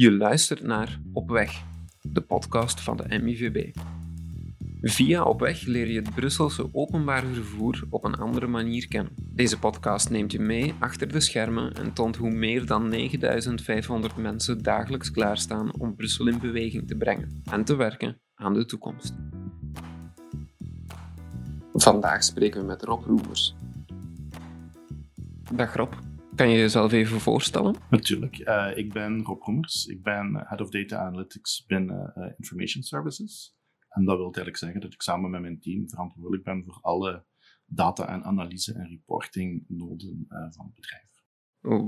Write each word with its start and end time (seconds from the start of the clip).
Je 0.00 0.12
luistert 0.12 0.62
naar 0.62 1.00
Op 1.12 1.30
Weg, 1.30 1.62
de 2.02 2.20
podcast 2.20 2.80
van 2.80 2.96
de 2.96 3.18
MIVB. 3.18 3.76
Via 4.82 5.22
Op 5.22 5.40
Weg 5.40 5.66
leer 5.66 5.90
je 5.90 6.00
het 6.00 6.14
Brusselse 6.14 6.68
openbaar 6.72 7.24
vervoer 7.24 7.84
op 7.90 8.04
een 8.04 8.14
andere 8.14 8.46
manier 8.46 8.88
kennen. 8.88 9.12
Deze 9.18 9.58
podcast 9.58 10.10
neemt 10.10 10.32
je 10.32 10.40
mee 10.40 10.74
achter 10.78 11.12
de 11.12 11.20
schermen 11.20 11.74
en 11.74 11.92
toont 11.92 12.16
hoe 12.16 12.30
meer 12.30 12.66
dan 12.66 12.88
9500 12.88 14.16
mensen 14.16 14.62
dagelijks 14.62 15.10
klaarstaan 15.10 15.74
om 15.78 15.96
Brussel 15.96 16.26
in 16.26 16.38
beweging 16.38 16.88
te 16.88 16.96
brengen 16.96 17.42
en 17.50 17.64
te 17.64 17.76
werken 17.76 18.20
aan 18.34 18.54
de 18.54 18.64
toekomst. 18.64 19.14
Vandaag 21.72 22.24
spreken 22.24 22.60
we 22.60 22.66
met 22.66 22.82
Rob 22.82 23.04
Roemers. 23.04 23.54
Dag 25.54 25.74
Rob. 25.74 25.92
Kan 26.40 26.50
je 26.50 26.58
jezelf 26.58 26.92
even 26.92 27.20
voorstellen? 27.20 27.74
Natuurlijk. 27.90 28.38
Uh, 28.38 28.70
ik 28.74 28.92
ben 28.92 29.22
Rob 29.22 29.42
Roemers. 29.42 29.86
Ik 29.86 30.02
ben 30.02 30.44
Head 30.46 30.60
of 30.60 30.70
Data 30.70 30.96
Analytics 30.96 31.64
binnen 31.66 32.12
uh, 32.16 32.24
Information 32.36 32.82
Services. 32.82 33.56
En 33.88 34.04
dat 34.04 34.16
wil 34.16 34.24
eigenlijk 34.24 34.56
zeggen 34.56 34.80
dat 34.80 34.92
ik 34.92 35.02
samen 35.02 35.30
met 35.30 35.40
mijn 35.40 35.60
team 35.60 35.88
verantwoordelijk 35.88 36.44
ben 36.44 36.64
voor 36.64 36.78
alle 36.80 37.24
data 37.66 38.08
en 38.08 38.24
analyse 38.24 38.74
en 38.74 38.88
reporting 38.88 39.64
noden 39.68 40.26
uh, 40.28 40.38
van 40.50 40.64
het 40.64 40.74
bedrijf. 40.74 41.08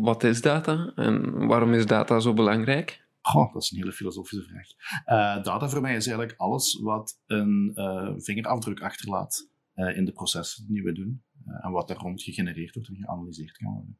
Wat 0.02 0.24
is 0.24 0.41
data 0.41 0.92
en 0.94 1.46
waarom 1.46 1.72
is 1.72 1.86
data 1.86 2.20
zo 2.20 2.32
belangrijk? 2.32 3.06
Goh, 3.20 3.52
dat 3.52 3.62
is 3.62 3.70
een 3.70 3.78
hele 3.78 3.92
filosofische 3.92 4.44
vraag. 4.44 5.42
data 5.42 5.69
voor 5.69 5.80
mij 5.80 5.96
is 5.96 6.06
eigenlijk 6.06 6.38
alles 6.38 6.80
wat 6.82 7.20
een 7.27 7.72
vingerafdruk 8.19 8.80
achterlaat 8.80 9.48
in 9.74 10.05
de 10.05 10.12
processen 10.12 10.66
die 10.66 10.82
we 10.82 10.92
doen 10.92 11.22
en 11.44 11.70
wat 11.70 11.88
daar 11.88 11.96
rond 11.96 12.22
gegenereerd 12.22 12.74
wordt 12.74 12.88
en 12.88 12.96
geanalyseerd 12.96 13.56
kan 13.56 13.72
worden. 13.72 13.98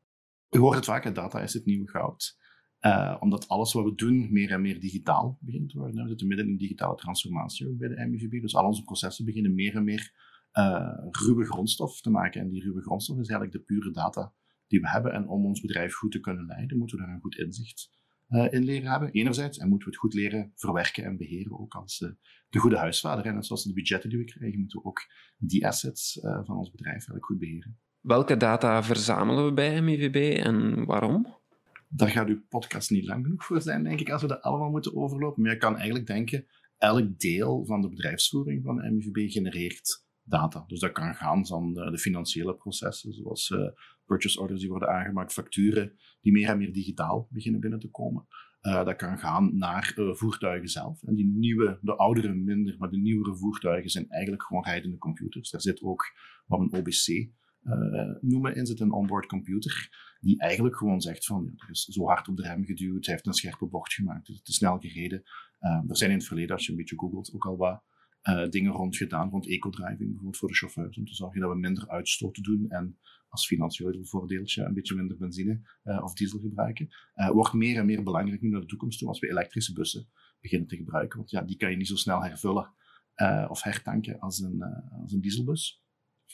Je 0.52 0.59
hoort 0.59 0.77
het 0.77 0.84
vaak, 0.84 1.15
data 1.15 1.41
is 1.41 1.52
het 1.52 1.65
nieuwe 1.65 1.88
goud. 1.88 2.38
Uh, 2.80 3.16
omdat 3.20 3.48
alles 3.48 3.73
wat 3.73 3.84
we 3.84 3.95
doen 3.95 4.33
meer 4.33 4.51
en 4.51 4.61
meer 4.61 4.80
digitaal 4.80 5.38
begint 5.41 5.70
te 5.70 5.78
worden. 5.78 6.02
We 6.02 6.09
zitten 6.09 6.27
midden 6.27 6.47
in 6.47 6.52
een 6.52 6.59
digitale 6.59 6.97
transformatie 6.97 7.69
ook 7.69 7.78
bij 7.78 7.89
de 7.89 8.06
MIVB. 8.06 8.41
Dus 8.41 8.55
al 8.55 8.67
onze 8.67 8.83
processen 8.83 9.25
beginnen 9.25 9.55
meer 9.55 9.77
en 9.77 9.84
meer 9.84 10.12
uh, 10.53 10.92
ruwe 11.11 11.44
grondstof 11.44 12.00
te 12.00 12.11
maken. 12.11 12.41
En 12.41 12.48
die 12.48 12.62
ruwe 12.62 12.83
grondstof 12.83 13.19
is 13.19 13.28
eigenlijk 13.28 13.53
de 13.53 13.75
pure 13.75 13.91
data 13.91 14.33
die 14.67 14.81
we 14.81 14.89
hebben. 14.89 15.12
En 15.12 15.28
om 15.28 15.44
ons 15.44 15.61
bedrijf 15.61 15.94
goed 15.94 16.12
te 16.12 16.20
kunnen 16.20 16.47
leiden, 16.47 16.78
moeten 16.78 16.97
we 16.97 17.05
daar 17.05 17.14
een 17.14 17.20
goed 17.20 17.39
inzicht 17.39 17.91
uh, 18.28 18.53
in 18.53 18.64
leren 18.64 18.91
hebben. 18.91 19.11
Enerzijds, 19.11 19.59
en 19.59 19.69
moeten 19.69 19.89
we 19.89 19.94
het 19.94 20.03
goed 20.03 20.14
leren 20.14 20.53
verwerken 20.55 21.05
en 21.05 21.16
beheren, 21.16 21.61
ook 21.61 21.75
als 21.75 21.98
de 22.48 22.59
goede 22.59 22.78
huisvader. 22.78 23.27
En 23.27 23.42
zoals 23.42 23.64
de 23.64 23.72
budgetten 23.72 24.11
die 24.11 24.19
we 24.19 24.25
krijgen, 24.25 24.61
moeten 24.61 24.78
we 24.78 24.87
ook 24.87 25.00
die 25.39 25.66
assets 25.66 26.19
van 26.20 26.56
ons 26.56 26.70
bedrijf 26.70 26.94
eigenlijk 26.94 27.25
goed 27.25 27.39
beheren. 27.39 27.78
Welke 28.03 28.36
data 28.36 28.83
verzamelen 28.83 29.45
we 29.45 29.53
bij 29.53 29.83
MIVB 29.83 30.45
en 30.45 30.84
waarom? 30.84 31.36
Daar 31.89 32.09
gaat 32.09 32.28
uw 32.28 32.42
podcast 32.48 32.91
niet 32.91 33.05
lang 33.05 33.25
genoeg 33.25 33.44
voor 33.44 33.61
zijn, 33.61 33.83
denk 33.83 34.00
ik, 34.00 34.11
als 34.11 34.22
we 34.22 34.28
dat 34.28 34.42
allemaal 34.42 34.70
moeten 34.70 34.97
overlopen. 34.97 35.42
Maar 35.42 35.53
je 35.53 35.59
kan 35.59 35.77
eigenlijk 35.77 36.06
denken, 36.06 36.47
elk 36.78 37.19
deel 37.19 37.64
van 37.67 37.81
de 37.81 37.89
bedrijfsvoering 37.89 38.64
van 38.64 38.77
de 38.77 38.91
MIVB 38.91 39.31
genereert 39.31 40.06
data. 40.22 40.64
Dus 40.67 40.81
dat 40.81 40.92
kan 40.92 41.14
gaan 41.14 41.47
van 41.47 41.72
de, 41.72 41.98
financiële 41.98 42.55
processen, 42.55 43.12
zoals 43.12 43.50
uh, 43.50 43.69
purchase 44.06 44.41
orders 44.41 44.61
die 44.61 44.70
worden 44.70 44.89
aangemaakt, 44.89 45.33
facturen 45.33 45.92
die 46.20 46.33
meer 46.33 46.48
en 46.48 46.59
meer 46.59 46.72
digitaal 46.72 47.28
beginnen 47.31 47.61
binnen 47.61 47.78
te 47.78 47.91
komen. 47.91 48.27
Uh, 48.62 48.84
dat 48.84 48.97
kan 48.97 49.19
gaan 49.19 49.56
naar 49.56 49.94
uh, 49.97 50.14
voertuigen 50.14 50.69
zelf. 50.69 51.03
En 51.03 51.14
die 51.14 51.27
nieuwe, 51.27 51.78
de 51.81 51.97
oudere 51.97 52.34
minder, 52.34 52.75
maar 52.78 52.91
de 52.91 52.98
nieuwere 52.98 53.37
voertuigen 53.37 53.91
zijn 53.91 54.09
eigenlijk 54.09 54.42
gewoon 54.42 54.64
rijdende 54.64 54.98
computers. 54.98 55.50
Daar 55.50 55.61
zit 55.61 55.83
ook 55.83 56.05
wat 56.47 56.61
een 56.61 56.72
OBC 56.72 57.31
noemen 58.20 58.55
in 58.55 58.66
zit 58.66 58.80
een 58.80 58.92
onboard 58.92 59.27
computer, 59.27 59.91
die 60.20 60.38
eigenlijk 60.38 60.77
gewoon 60.77 61.00
zegt 61.00 61.27
van, 61.27 61.44
ja, 61.44 61.64
er 61.64 61.70
is 61.70 61.84
zo 61.84 62.06
hard 62.06 62.28
op 62.28 62.36
de 62.36 62.42
rem 62.42 62.64
geduwd, 62.64 63.04
hij 63.04 63.14
heeft 63.14 63.27
een 63.27 63.32
scherpe 63.32 63.66
bocht 63.66 63.92
gemaakt, 63.92 64.27
het 64.27 64.36
is 64.36 64.42
te 64.42 64.52
snel 64.52 64.78
gereden. 64.78 65.22
Uh, 65.60 65.82
er 65.88 65.96
zijn 65.96 66.10
in 66.10 66.16
het 66.16 66.27
verleden, 66.27 66.54
als 66.54 66.64
je 66.64 66.70
een 66.70 66.78
beetje 66.78 66.98
googelt, 66.98 67.32
ook 67.34 67.46
al 67.46 67.56
wat 67.56 67.82
uh, 68.22 68.48
dingen 68.48 68.72
rond 68.72 68.96
gedaan, 68.96 69.30
rond 69.30 69.48
eco-driving 69.48 69.98
bijvoorbeeld 69.98 70.36
voor 70.36 70.48
de 70.48 70.54
chauffeurs, 70.54 70.96
om 70.96 71.04
te 71.04 71.14
zorgen 71.14 71.41
dat 71.41 71.50
we 71.50 71.58
minder 71.58 71.88
uitstoot 71.88 72.42
doen 72.42 72.70
en 72.70 72.98
als 73.28 73.47
financieel 73.47 74.04
voordeeltje 74.04 74.64
een 74.64 74.75
beetje 74.75 74.94
minder 74.94 75.16
benzine 75.16 75.60
of 76.03 76.14
diesel 76.14 76.38
gebruiken. 76.38 76.88
wordt 77.32 77.53
meer 77.53 77.78
en 77.78 77.87
meer 77.87 78.03
belangrijk 78.03 78.41
nu 78.41 78.48
naar 78.48 78.60
de 78.60 78.66
toekomst 78.66 78.98
toe, 78.98 79.08
als 79.08 79.19
we 79.20 79.31
elektrische 79.31 79.72
bussen 79.72 80.08
beginnen 80.41 80.69
te 80.69 80.76
gebruiken, 80.76 81.19
want 81.19 81.31
ja, 81.31 81.42
die 81.42 81.56
kan 81.56 81.70
je 81.70 81.76
niet 81.76 81.88
zo 81.88 81.97
snel 81.97 82.22
hervullen 82.22 82.75
of 83.48 83.62
hertanken 83.62 84.19
als 84.19 84.41
een, 84.41 84.62
als 85.03 85.12
een 85.12 85.20
dieselbus. 85.20 85.81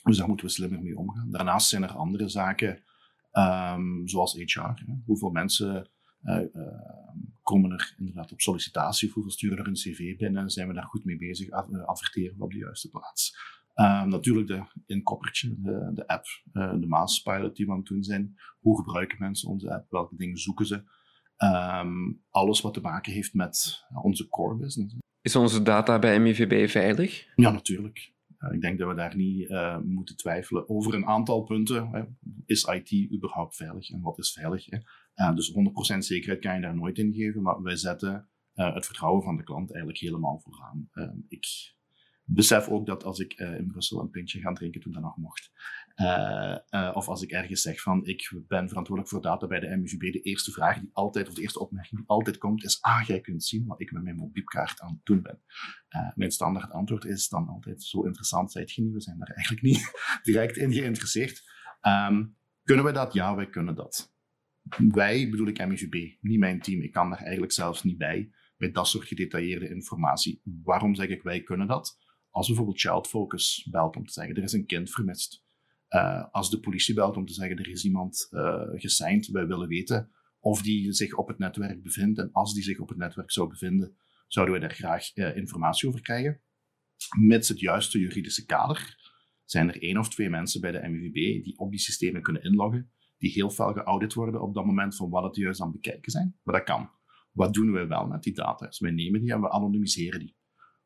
Dus 0.03 0.17
daar 0.17 0.29
moeten 0.29 0.47
we 0.47 0.53
slimmer 0.53 0.83
mee 0.83 0.99
omgaan. 0.99 1.31
Daarnaast 1.31 1.69
zijn 1.69 1.83
er 1.83 1.93
andere 1.93 2.29
zaken, 2.29 2.83
um, 3.33 4.09
zoals 4.09 4.33
HR. 4.33 4.61
Hè. 4.61 4.95
Hoeveel 5.05 5.31
mensen 5.31 5.89
uh, 6.23 6.41
uh, 6.55 6.63
komen 7.43 7.71
er 7.73 7.95
inderdaad 7.99 8.33
op 8.33 8.41
sollicitatie? 8.41 9.11
Hoeveel 9.11 9.33
sturen 9.33 9.59
er 9.59 9.67
een 9.67 9.73
cv 9.73 10.17
binnen? 10.17 10.51
Zijn 10.51 10.69
we 10.69 10.75
daar 10.75 10.85
goed 10.85 11.05
mee 11.05 11.17
bezig? 11.17 11.49
Eh, 11.49 11.85
adverteren 11.85 12.37
we 12.37 12.45
op 12.45 12.53
de 12.53 12.59
juiste 12.59 12.89
plaats? 12.89 13.37
Um, 13.75 14.09
natuurlijk 14.09 14.47
de 14.47 14.65
inkoppertje, 14.87 15.55
de, 15.59 15.91
de 15.95 16.07
app, 16.07 16.25
uh, 16.53 16.73
de 16.81 16.87
Maaspilot 16.87 17.57
die 17.57 17.67
we 17.67 17.73
aan 17.73 17.79
het 17.79 17.87
doen 17.87 18.03
zijn. 18.03 18.39
Hoe 18.61 18.77
gebruiken 18.77 19.19
mensen 19.19 19.49
onze 19.49 19.75
app? 19.75 19.91
Welke 19.91 20.17
dingen 20.17 20.37
zoeken 20.37 20.67
ze? 20.67 20.83
Um, 21.45 22.23
alles 22.31 22.61
wat 22.61 22.75
te 22.75 22.81
maken 22.81 23.13
heeft 23.13 23.35
met 23.35 23.85
onze 24.03 24.29
core 24.29 24.57
business. 24.57 24.95
Is 25.21 25.37
onze 25.37 25.63
data 25.63 25.99
bij 25.99 26.21
MIVB 26.21 26.71
veilig? 26.71 27.27
Ja, 27.35 27.51
natuurlijk. 27.51 28.13
Uh, 28.39 28.53
ik 28.53 28.61
denk 28.61 28.79
dat 28.79 28.89
we 28.89 28.95
daar 28.95 29.17
niet 29.17 29.51
uh, 29.51 29.79
moeten 29.79 30.17
twijfelen 30.17 30.69
over 30.69 30.95
een 30.95 31.07
aantal 31.07 31.43
punten. 31.43 31.89
Hè. 31.89 32.03
Is 32.47 32.65
IT 32.65 33.13
überhaupt 33.13 33.57
veilig 33.57 33.91
en 33.91 34.01
wat 34.01 34.19
is 34.19 34.33
veilig? 34.33 34.67
Hè? 34.67 34.79
Uh, 35.15 35.35
dus 35.35 35.53
100% 35.95 35.99
zekerheid 35.99 36.41
kan 36.41 36.55
je 36.55 36.61
daar 36.61 36.77
nooit 36.77 36.99
in 36.99 37.13
geven, 37.13 37.43
maar 37.43 37.63
wij 37.63 37.77
zetten 37.77 38.29
het 38.53 38.87
vertrouwen 38.87 39.23
van 39.23 39.37
de 39.37 39.43
klant 39.43 39.71
eigenlijk 39.71 40.01
helemaal 40.01 40.41
vooraan. 40.41 40.89
ik 41.29 41.47
besef 42.31 42.69
ook 42.69 42.87
dat 42.87 43.05
als 43.05 43.19
ik 43.19 43.33
in 43.33 43.67
Brussel 43.67 44.01
een 44.01 44.11
pintje 44.11 44.41
ga 44.41 44.53
drinken 44.53 44.81
toen 44.81 44.93
dat 44.93 45.03
nog 45.03 45.17
mocht, 45.17 45.51
uh, 45.97 46.57
uh, 46.71 46.91
of 46.95 47.09
als 47.09 47.23
ik 47.23 47.31
ergens 47.31 47.63
zeg 47.63 47.81
van 47.81 48.05
ik 48.05 48.33
ben 48.47 48.69
verantwoordelijk 48.69 49.15
voor 49.15 49.23
data 49.23 49.47
bij 49.47 49.61
de 49.61 49.77
MUVB, 49.77 50.13
de 50.13 50.21
eerste 50.21 50.51
vraag 50.51 50.81
die 50.81 50.91
altijd, 50.93 51.29
of 51.29 51.35
de 51.35 51.41
eerste 51.41 51.61
opmerking 51.61 52.01
die 52.01 52.09
altijd 52.09 52.39
komt, 52.39 52.65
is 52.65 52.79
ah, 52.81 53.03
jij 53.03 53.21
kunt 53.21 53.45
zien 53.45 53.67
wat 53.67 53.81
ik 53.81 53.93
met 53.93 54.03
mijn 54.03 54.17
mobielkaart 54.17 54.81
aan 54.81 54.93
het 54.93 55.05
doen 55.05 55.23
ben. 55.23 55.43
Mijn 56.15 56.31
standaard 56.31 56.71
antwoord 56.71 57.05
is 57.05 57.29
dan 57.29 57.49
altijd 57.49 57.83
zo 57.83 58.03
interessant 58.03 58.53
zijt 58.53 58.73
je 58.73 58.83
niet, 58.83 58.93
we 58.93 59.01
zijn 59.01 59.19
daar 59.19 59.31
eigenlijk 59.35 59.67
niet 59.67 59.91
direct 60.23 60.57
in 60.57 60.73
geïnteresseerd. 60.73 61.43
Um, 61.83 62.37
kunnen 62.63 62.85
we 62.85 62.93
dat? 62.93 63.13
Ja, 63.13 63.35
wij 63.35 63.49
kunnen 63.49 63.75
dat. 63.75 64.13
Wij, 64.89 65.31
bedoel 65.31 65.47
ik 65.47 65.67
MUVB, 65.67 66.17
niet 66.21 66.39
mijn 66.39 66.61
team, 66.61 66.83
ik 66.83 66.93
kan 66.93 67.11
daar 67.11 67.23
eigenlijk 67.23 67.53
zelfs 67.53 67.83
niet 67.83 67.99
bij, 67.99 68.31
bij 68.57 68.71
dat 68.71 68.89
soort 68.89 69.07
gedetailleerde 69.07 69.69
informatie. 69.69 70.41
Waarom 70.63 70.95
zeg 70.95 71.09
ik 71.09 71.23
wij 71.23 71.43
kunnen 71.43 71.67
dat? 71.67 71.99
Als 72.31 72.47
bijvoorbeeld 72.47 72.81
Child 72.81 73.07
Focus 73.07 73.69
belt 73.71 73.97
om 73.97 74.07
te 74.07 74.13
zeggen, 74.13 74.37
er 74.37 74.43
is 74.43 74.53
een 74.53 74.67
kind 74.67 74.91
vermist 74.91 75.47
uh, 75.91 76.25
als 76.31 76.51
de 76.51 76.61
politie 76.61 76.95
belt 76.95 77.17
om 77.17 77.27
te 77.27 77.33
zeggen 77.33 77.57
er 77.57 77.69
is 77.69 77.85
iemand 77.85 78.29
uh, 78.31 78.63
gesigned, 78.73 79.27
wij 79.27 79.47
willen 79.47 79.69
weten 79.69 80.11
of 80.41 80.63
die 80.63 80.93
zich 80.93 81.15
op 81.15 81.29
het 81.29 81.39
netwerk 81.39 81.83
bevindt. 81.83 82.19
En 82.19 82.33
als 82.33 82.55
die 82.55 82.63
zich 82.63 82.79
op 82.79 82.89
het 82.89 82.99
netwerk 82.99 83.31
zou 83.31 83.49
bevinden, 83.49 83.97
zouden 84.27 84.59
wij 84.59 84.69
daar 84.69 84.77
graag 84.77 85.17
uh, 85.17 85.37
informatie 85.37 85.89
over 85.89 86.01
krijgen. 86.01 86.41
Mits 87.19 87.49
het 87.49 87.61
juiste 87.61 87.99
juridische 87.99 88.45
kader 88.45 88.97
zijn 89.45 89.69
er 89.69 89.83
één 89.83 89.99
of 89.99 90.09
twee 90.09 90.31
mensen 90.31 90.61
bij 90.61 90.73
de 90.73 90.89
MVB 90.89 91.45
die 91.45 91.59
op 91.59 91.71
die 91.71 91.81
systemen 91.81 92.23
kunnen 92.23 92.43
inloggen, 92.43 92.93
die 93.19 93.31
heel 93.31 93.51
veel 93.51 93.73
geaudit 93.73 94.15
worden 94.15 94.43
op 94.43 94.55
dat 94.55 94.65
moment 94.65 94.97
van 94.97 95.11
wat 95.11 95.23
het 95.23 95.37
juist 95.37 95.61
aan 95.61 95.73
bekijken 95.73 96.13
zijn. 96.13 96.39
Maar 96.43 96.55
dat 96.55 96.65
kan. 96.65 96.91
Wat 97.33 97.55
doen 97.55 97.73
we 97.73 97.87
wel 97.87 98.07
met 98.07 98.23
die 98.23 98.35
data? 98.35 98.67
Dus 98.67 98.79
wij 98.79 98.91
nemen 98.91 99.21
die 99.21 99.33
en 99.33 99.41
we 99.41 99.51
anonimiseren 99.51 100.21
die. 100.21 100.37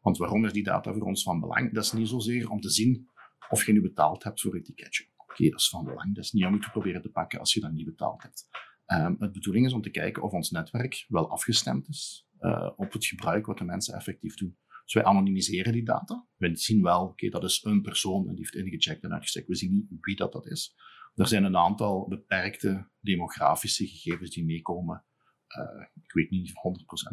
Want 0.03 0.17
waarom 0.17 0.45
is 0.45 0.53
die 0.53 0.63
data 0.63 0.93
voor 0.93 1.07
ons 1.07 1.23
van 1.23 1.41
belang? 1.41 1.73
Dat 1.73 1.85
is 1.85 1.93
niet 1.93 2.09
zozeer 2.09 2.51
om 2.51 2.61
te 2.61 2.71
zien 2.71 3.09
of 3.51 3.67
je 3.67 3.73
nu 3.73 3.81
betaald 3.81 4.25
hebt 4.25 4.41
voor 4.41 4.55
het 4.55 4.65
ticketje. 4.65 5.07
Oké, 5.17 5.49
dat 5.49 5.61
is 5.61 5.69
van 5.69 5.85
belang. 5.85 6.15
Dat 6.15 6.25
is 6.25 6.33
niet 6.33 6.45
om 6.45 6.55
je 6.55 6.61
te 6.61 6.71
proberen 6.71 7.03
te 7.03 7.11
pakken 7.11 7.39
als 7.39 7.53
je 7.55 7.61
dat 7.61 7.73
niet 7.73 7.85
betaald 7.85 8.23
hebt. 8.23 8.49
Um, 8.87 9.17
het 9.19 9.33
bedoeling 9.33 9.67
is 9.67 9.73
om 9.73 9.83
te 9.83 9.91
kijken 9.91 10.23
of 10.23 10.33
ons 10.33 10.51
netwerk 10.51 11.05
wel 11.09 11.31
afgestemd 11.31 11.89
is 11.89 12.27
uh, 12.41 12.71
op 12.76 12.93
het 12.93 13.06
gebruik 13.06 13.47
wat 13.47 13.59
de 13.59 13.65
mensen 13.65 13.94
effectief 13.94 14.35
doen. 14.35 14.56
Dus 14.85 14.94
wij 14.94 15.05
anonimiseren 15.05 15.73
die 15.73 15.85
data. 15.85 16.26
We 16.37 16.56
zien 16.56 16.82
wel, 16.82 17.05
oké, 17.05 17.29
dat 17.29 17.44
is 17.44 17.65
een 17.65 17.82
persoon 17.82 18.29
en 18.29 18.35
die 18.35 18.49
heeft 18.50 18.55
ingecheckt 18.55 19.03
en 19.03 19.12
uitgecheckt. 19.12 19.49
We 19.49 19.56
zien 19.56 19.73
niet 19.73 19.87
wie 20.00 20.17
dat, 20.17 20.32
dat 20.32 20.47
is. 20.47 20.75
Er 21.15 21.26
zijn 21.26 21.44
een 21.44 21.56
aantal 21.56 22.09
beperkte 22.09 22.88
demografische 23.00 23.87
gegevens 23.87 24.31
die 24.31 24.44
meekomen. 24.44 25.05
Uh, 25.58 25.87
ik 26.02 26.12
weet 26.12 26.31
niet 26.31 26.50
100% 26.50 26.52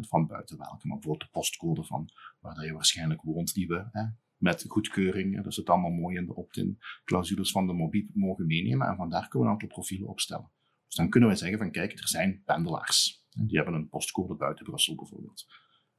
van 0.08 0.26
buiten 0.26 0.58
welke, 0.58 0.86
maar 0.86 0.98
bijvoorbeeld 0.98 1.30
de 1.30 1.38
postcode 1.38 1.84
van 1.84 2.08
waar 2.38 2.64
je 2.64 2.72
waarschijnlijk 2.72 3.22
woont, 3.22 3.54
die 3.54 3.66
we 3.66 3.88
hè, 3.90 4.04
met 4.36 4.64
goedkeuring. 4.68 5.46
Is 5.46 5.56
het 5.56 5.68
allemaal 5.68 5.90
mooi 5.90 6.16
in 6.16 6.26
de 6.26 6.34
opt-in 6.34 6.78
clausules 7.04 7.50
van 7.50 7.66
de 7.66 7.72
mobiel 7.72 8.06
mogen 8.12 8.46
meenemen. 8.46 8.86
En 8.86 8.96
vandaar 8.96 9.28
kunnen 9.28 9.40
we 9.40 9.44
een 9.44 9.52
aantal 9.52 9.68
profielen 9.68 10.08
opstellen. 10.08 10.50
Dus 10.86 10.94
dan 10.94 11.08
kunnen 11.08 11.28
we 11.28 11.34
zeggen 11.34 11.58
van 11.58 11.70
kijk, 11.70 11.92
er 11.92 12.08
zijn 12.08 12.42
pendelaars. 12.44 13.24
Die 13.30 13.56
hebben 13.56 13.74
een 13.74 13.88
postcode 13.88 14.36
buiten 14.36 14.64
Brussel 14.64 14.94
bijvoorbeeld. 14.94 15.46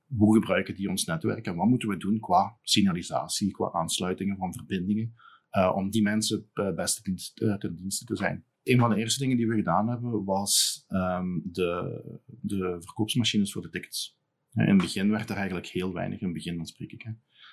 Hoe 0.05 0.33
gebruiken 0.33 0.75
die 0.75 0.89
ons 0.89 1.05
netwerk 1.05 1.45
en 1.45 1.55
wat 1.55 1.67
moeten 1.67 1.89
we 1.89 1.97
doen 1.97 2.19
qua 2.19 2.57
signalisatie, 2.61 3.51
qua 3.51 3.71
aansluitingen 3.71 4.38
van 4.38 4.53
verbindingen, 4.53 5.13
uh, 5.51 5.71
om 5.75 5.89
die 5.89 6.01
mensen 6.01 6.49
uh, 6.53 6.73
beste 6.73 7.01
dienst, 7.01 7.35
ten 7.35 7.75
dienste 7.75 8.05
te 8.05 8.15
zijn. 8.15 8.45
Een 8.63 8.80
van 8.80 8.90
de 8.90 8.96
eerste 8.96 9.19
dingen 9.19 9.38
die 9.38 9.48
we 9.48 9.56
gedaan 9.56 9.90
hebben 9.90 10.24
was 10.24 10.84
ehm, 10.88 11.40
de, 11.44 12.02
de 12.25 12.78
verkoopsmachines 12.80 13.52
voor 13.52 13.62
de 13.62 13.69
tickets. 13.69 14.19
In 14.54 14.68
het 14.68 14.78
begin 14.78 15.10
werd 15.10 15.30
er 15.30 15.36
eigenlijk 15.36 15.68
heel 15.68 15.94
weinig, 15.94 16.19
in 16.19 16.25
het 16.25 16.36
begin 16.36 16.58
dan 16.58 16.66
spreek 16.66 16.92
ik, 16.92 17.02
hè, 17.02 17.12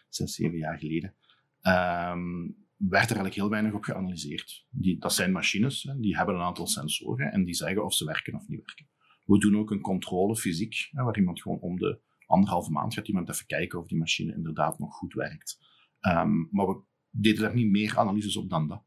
zes, 0.08 0.34
zeven 0.34 0.58
jaar 0.58 0.78
geleden, 0.78 1.14
um, 1.62 2.56
werd 2.76 3.10
er 3.10 3.16
eigenlijk 3.16 3.34
heel 3.34 3.48
weinig 3.48 3.72
op 3.72 3.82
geanalyseerd. 3.84 4.66
Die, 4.70 4.98
dat 4.98 5.14
zijn 5.14 5.32
machines, 5.32 5.82
hè, 5.82 6.00
die 6.00 6.16
hebben 6.16 6.34
een 6.34 6.40
aantal 6.40 6.66
sensoren 6.66 7.32
en 7.32 7.44
die 7.44 7.54
zeggen 7.54 7.84
of 7.84 7.94
ze 7.94 8.04
werken 8.04 8.34
of 8.34 8.48
niet 8.48 8.64
werken. 8.66 8.88
We 9.24 9.38
doen 9.38 9.56
ook 9.56 9.70
een 9.70 9.80
controle 9.80 10.36
fysiek, 10.36 10.88
hè, 10.90 11.02
waar 11.02 11.16
iemand 11.16 11.42
gewoon 11.42 11.58
om 11.58 11.78
de 11.78 12.00
anderhalve 12.26 12.70
maand 12.70 12.94
gaat 12.94 13.08
iemand 13.08 13.28
even 13.28 13.46
kijken 13.46 13.78
of 13.78 13.86
die 13.86 13.98
machine 13.98 14.34
inderdaad 14.34 14.78
nog 14.78 14.94
goed 14.94 15.14
werkt. 15.14 15.58
Um, 16.00 16.48
maar 16.50 16.66
we 16.66 16.80
deden 17.10 17.42
daar 17.42 17.54
niet 17.54 17.70
meer 17.70 17.98
analyses 17.98 18.36
op 18.36 18.50
dan 18.50 18.68
dat. 18.68 18.84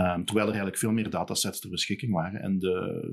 Um, 0.00 0.24
terwijl 0.24 0.46
er 0.46 0.52
eigenlijk 0.52 0.78
veel 0.78 0.92
meer 0.92 1.10
datasets 1.10 1.60
ter 1.60 1.70
beschikking 1.70 2.12
waren. 2.12 2.40
En 2.40 2.58
de, 2.58 3.08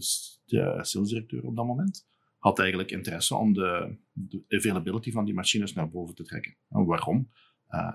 de 0.45 0.77
salesdirecteur 0.81 1.43
op 1.43 1.55
dat 1.55 1.65
moment 1.65 2.07
had 2.37 2.59
eigenlijk 2.59 2.91
interesse 2.91 3.35
om 3.35 3.53
de, 3.53 3.97
availability 4.47 5.11
van 5.11 5.25
die 5.25 5.33
machines 5.33 5.73
naar 5.73 5.89
boven 5.89 6.15
te 6.15 6.23
trekken. 6.23 6.57
En 6.69 6.85
waarom? 6.85 7.31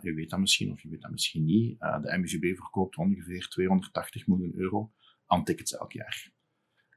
U 0.02 0.14
weet 0.14 0.30
dat 0.30 0.38
misschien 0.38 0.72
of 0.72 0.82
je 0.82 0.88
weet 0.88 1.00
dat 1.02 1.10
misschien 1.10 1.44
niet. 1.44 1.80
Uh, 1.80 2.02
de 2.02 2.18
MVB 2.18 2.56
verkoopt 2.56 2.96
ongeveer 2.96 3.48
280 3.48 4.26
miljoen 4.26 4.52
euro 4.54 4.92
aan 5.26 5.44
tickets 5.44 5.76
elk 5.76 5.92
jaar. 5.92 6.32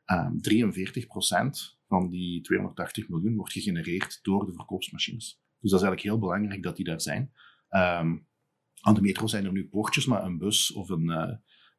Um, 0.06 0.40
43% 0.42 1.78
van 1.88 2.10
die 2.10 2.42
280 2.42 3.10
miljoen 3.10 3.36
wordt 3.36 3.52
gegenereerd 3.52 4.20
door 4.22 4.46
de 4.46 4.54
verkoopsmachines. 4.54 5.42
Dus 5.60 5.72
dat 5.72 5.82
is 5.82 5.86
eigenlijk 5.86 6.02
heel 6.02 6.20
belangrijk 6.20 6.64
dat 6.64 6.76
die 6.76 6.86
daar 6.86 7.02
zijn. 7.02 7.22
Um, 7.70 8.28
aan 8.82 8.94
de 8.94 9.02
metro 9.02 9.28
zijn 9.28 9.46
er 9.46 9.52
nu 9.52 9.68
poortjes, 9.68 10.06
maar 10.06 10.24
een 10.24 10.38
bus 10.38 10.74
of 10.74 10.90
een, 10.90 11.10
uh, 11.10 11.34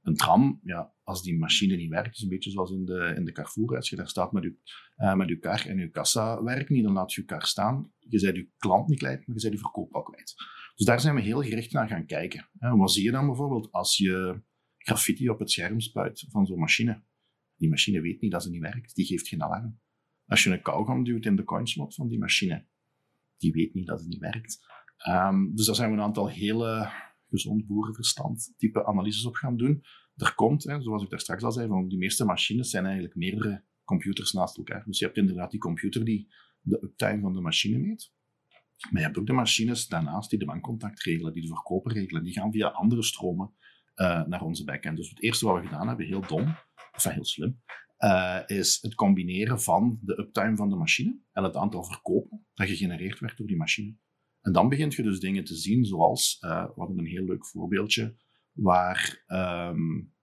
een 0.06 0.16
tram, 0.16 0.60
ja, 0.62 0.94
als 1.02 1.22
die 1.22 1.38
machine 1.38 1.76
niet 1.76 1.90
werkt, 1.90 2.16
is 2.16 2.22
een 2.22 2.28
beetje 2.28 2.50
zoals 2.50 2.70
in 2.70 2.84
de, 2.84 3.14
in 3.16 3.24
de 3.24 3.32
Carrefour. 3.32 3.76
Als 3.76 3.88
je 3.88 3.96
daar 3.96 4.08
staat 4.08 4.32
met 4.32 4.42
je, 4.42 4.56
uh, 4.96 5.14
met 5.14 5.28
uw 5.28 5.38
kar 5.38 5.66
en 5.66 5.78
je 5.78 5.90
kassa 5.90 6.42
werkt 6.42 6.70
niet, 6.70 6.84
dan 6.84 6.92
laat 6.92 7.12
je 7.12 7.20
je 7.20 7.26
kar 7.26 7.46
staan. 7.46 7.92
Je 7.98 8.20
bent 8.20 8.36
je 8.36 8.50
klant 8.56 8.88
niet 8.88 8.98
kwijt, 8.98 9.16
maar 9.26 9.36
je 9.36 9.42
bent 9.42 9.54
je 9.54 9.58
verkoop 9.58 9.94
al 9.94 10.02
kwijt. 10.02 10.34
Dus 10.74 10.86
daar 10.86 11.00
zijn 11.00 11.14
we 11.14 11.20
heel 11.20 11.42
gericht 11.42 11.72
naar 11.72 11.88
gaan 11.88 12.06
kijken. 12.06 12.48
En 12.58 12.76
wat 12.76 12.92
zie 12.92 13.04
je 13.04 13.10
dan 13.10 13.26
bijvoorbeeld 13.26 13.72
als 13.72 13.96
je 13.96 14.42
graffiti 14.78 15.28
op 15.28 15.38
het 15.38 15.50
scherm 15.50 15.80
spuit 15.80 16.26
van 16.28 16.46
zo'n 16.46 16.58
machine? 16.58 17.02
Die 17.56 17.68
machine 17.68 18.00
weet 18.00 18.20
niet 18.20 18.32
dat 18.32 18.42
ze 18.42 18.50
niet 18.50 18.60
werkt, 18.60 18.94
die 18.94 19.06
geeft 19.06 19.28
geen 19.28 19.42
alarm. 19.42 19.80
Als 20.26 20.44
je 20.44 20.50
een 20.50 20.62
kauwgom 20.62 21.04
duwt 21.04 21.24
in 21.24 21.36
de 21.36 21.44
coinslot 21.44 21.94
van 21.94 22.08
die 22.08 22.18
machine, 22.18 22.66
die 23.36 23.52
weet 23.52 23.74
niet 23.74 23.86
dat 23.86 24.00
het 24.00 24.08
niet 24.08 24.20
werkt. 24.20 24.58
Um, 25.08 25.54
dus 25.54 25.66
daar 25.66 25.74
zijn 25.74 25.90
we 25.90 25.96
een 25.96 26.02
aantal 26.02 26.28
hele 26.28 26.90
gezond 27.28 27.66
boerenverstand 27.66 28.54
type 28.56 28.86
analyses 28.86 29.24
op 29.24 29.34
gaan 29.34 29.56
doen. 29.56 29.82
Er 30.16 30.34
komt, 30.34 30.64
hè, 30.64 30.82
zoals 30.82 31.02
ik 31.02 31.10
daar 31.10 31.20
straks 31.20 31.42
al 31.42 31.52
zei, 31.52 31.68
van 31.68 31.88
die 31.88 31.98
meeste 31.98 32.24
machines 32.24 32.70
zijn 32.70 32.84
eigenlijk 32.84 33.14
meerdere 33.14 33.64
computers 33.84 34.32
naast 34.32 34.56
elkaar. 34.56 34.84
Dus 34.84 34.98
je 34.98 35.04
hebt 35.04 35.16
inderdaad 35.16 35.50
die 35.50 35.60
computer 35.60 36.04
die 36.04 36.28
de 36.60 36.82
uptime 36.82 37.20
van 37.20 37.32
de 37.32 37.40
machine 37.40 37.78
meet. 37.78 38.14
Maar 38.90 39.00
je 39.00 39.06
hebt 39.06 39.18
ook 39.18 39.26
de 39.26 39.32
machines 39.32 39.86
daarnaast 39.86 40.30
die 40.30 40.38
de 40.38 40.44
bankcontact 40.44 41.02
regelen, 41.02 41.32
die 41.32 41.42
de 41.42 41.48
verkoper 41.48 41.92
regelen. 41.92 42.22
Die 42.22 42.32
gaan 42.32 42.52
via 42.52 42.68
andere 42.68 43.02
stromen 43.02 43.54
uh, 43.96 44.26
naar 44.26 44.42
onze 44.42 44.64
backend. 44.64 44.96
Dus 44.96 45.08
het 45.08 45.22
eerste 45.22 45.46
wat 45.46 45.60
we 45.60 45.66
gedaan 45.66 45.88
hebben, 45.88 46.06
heel 46.06 46.26
dom, 46.26 46.54
of 46.94 47.04
heel 47.04 47.24
slim, 47.24 47.60
uh, 47.98 48.40
is 48.46 48.78
het 48.82 48.94
combineren 48.94 49.60
van 49.60 49.98
de 50.02 50.18
uptime 50.18 50.56
van 50.56 50.70
de 50.70 50.76
machine 50.76 51.18
en 51.32 51.44
het 51.44 51.56
aantal 51.56 51.84
verkopen 51.84 52.46
dat 52.54 52.66
gegenereerd 52.66 53.18
werd 53.18 53.36
door 53.36 53.46
die 53.46 53.56
machine. 53.56 53.96
En 54.46 54.52
dan 54.52 54.68
begint 54.68 54.94
je 54.94 55.02
dus 55.02 55.20
dingen 55.20 55.44
te 55.44 55.54
zien 55.54 55.84
zoals, 55.84 56.38
uh, 56.40 56.64
we 56.64 56.72
hadden 56.76 56.98
een 56.98 57.06
heel 57.06 57.24
leuk 57.24 57.46
voorbeeldje, 57.46 58.16
waar 58.52 59.24
um, 59.26 60.14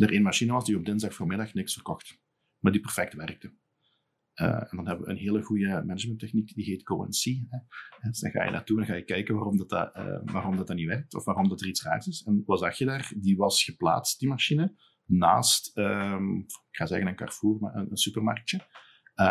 er 0.00 0.14
een 0.14 0.22
machine 0.22 0.52
was 0.52 0.64
die 0.64 0.76
op 0.76 0.84
dinsdag 0.84 1.14
voormiddag 1.14 1.54
niks 1.54 1.72
verkocht, 1.72 2.20
maar 2.58 2.72
die 2.72 2.80
perfect 2.80 3.14
werkte. 3.14 3.54
Uh, 4.34 4.46
en 4.46 4.76
dan 4.76 4.86
hebben 4.86 5.06
we 5.06 5.10
een 5.10 5.18
hele 5.18 5.42
goede 5.42 5.66
managementtechniek, 5.66 6.54
die 6.54 6.64
heet. 6.64 6.88
Hè. 7.48 7.58
Dus 8.08 8.20
dan 8.20 8.30
ga 8.30 8.44
je 8.44 8.50
naartoe 8.50 8.80
en 8.80 8.86
ga 8.86 8.94
je 8.94 9.04
kijken 9.04 9.34
waarom 9.34 9.56
dat, 9.56 9.68
dat, 9.68 9.96
uh, 9.96 10.18
waarom 10.24 10.56
dat, 10.56 10.66
dat 10.66 10.76
niet 10.76 10.86
werkt, 10.86 11.14
of 11.14 11.24
waarom 11.24 11.48
dat 11.48 11.60
er 11.60 11.66
iets 11.66 11.82
raars 11.82 12.06
is. 12.06 12.22
En 12.22 12.42
wat 12.46 12.58
zag 12.58 12.78
je 12.78 12.84
daar? 12.84 13.12
Die 13.16 13.36
was 13.36 13.64
geplaatst, 13.64 14.18
die 14.18 14.28
machine, 14.28 14.74
naast, 15.04 15.76
um, 15.76 16.38
ik 16.38 16.76
ga 16.76 16.86
zeggen 16.86 17.08
een 17.08 17.16
Carrefour, 17.16 17.58
maar 17.60 17.74
een, 17.74 17.96
supermarktje, 17.96 18.60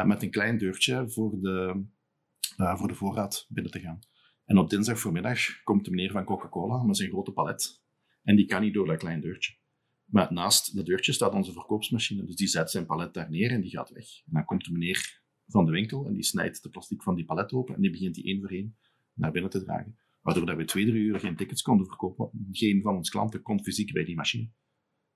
met 0.06 0.24
een 0.24 0.32
klein 0.32 0.58
deurtje 0.58 1.10
voor 1.10 1.40
de, 1.42 1.86
voor 2.58 2.88
de 2.88 2.96
voorraad 2.96 3.46
binnen 3.50 3.72
te 3.72 3.80
gaan. 3.80 4.00
En 4.46 4.58
op 4.58 4.70
dinsdag 4.70 5.00
voormiddag 5.00 5.64
komt 5.64 5.86
de 5.86 5.92
meneer 5.92 6.12
van 6.12 6.24
Coca-Cola 6.24 6.84
met 6.84 6.98
zijn 6.98 7.10
grote 7.10 7.32
palet. 7.32 7.84
En 8.24 8.36
die 8.36 8.46
kan 8.46 8.62
niet 8.62 8.74
door 8.74 8.88
dat 8.88 8.98
klein 8.98 9.22
deurtje. 9.22 9.58
Maar 10.06 10.34
naast 10.34 10.76
dat 10.76 10.86
deurtje 10.86 11.14
staat 11.14 11.34
onze 11.34 11.52
verkoopsmachine. 11.52 12.26
Dus 12.26 12.36
die 12.36 12.48
zet 12.48 12.72
zijn 12.72 12.86
palet 12.86 13.14
daar 13.14 13.30
neer 13.30 13.52
en 13.52 13.62
die 13.62 13.72
gaat 13.72 13.90
weg. 13.90 14.06
En 14.26 14.34
dan 14.34 14.46
komt 14.46 14.66
de 14.66 14.72
meneer 14.72 15.24
van 15.48 15.66
de 15.66 15.72
winkel 15.72 16.08
en 16.08 16.14
die 16.14 16.24
snijdt 16.24 16.64
de 16.64 16.70
plastic 16.70 17.04
van 17.04 17.16
die 17.16 17.26
palet 17.26 17.54
open 17.54 17.76
en 17.76 17.82
die 17.82 17.92
begint 17.92 18.16
die 18.16 18.24
één 18.24 18.40
voor 18.40 18.50
één 18.50 18.78
naar 19.14 19.32
binnen 19.32 19.52
te 19.52 19.64
dragen. 19.64 19.98
Waardoor 20.22 20.46
dat 20.46 20.58
we 20.58 20.66
twee, 20.66 20.86
drie 20.86 21.04
uur 21.04 21.20
geen 21.20 21.36
tickets 21.36 21.62
konden 21.62 21.88
verkopen. 21.88 22.30
Geen 22.52 22.82
van 22.82 22.96
ons 22.96 23.10
klanten 23.10 23.42
kon 23.42 23.64
fysiek 23.64 23.94
bij 23.94 24.04
die 24.04 24.16
machine. 24.16 24.52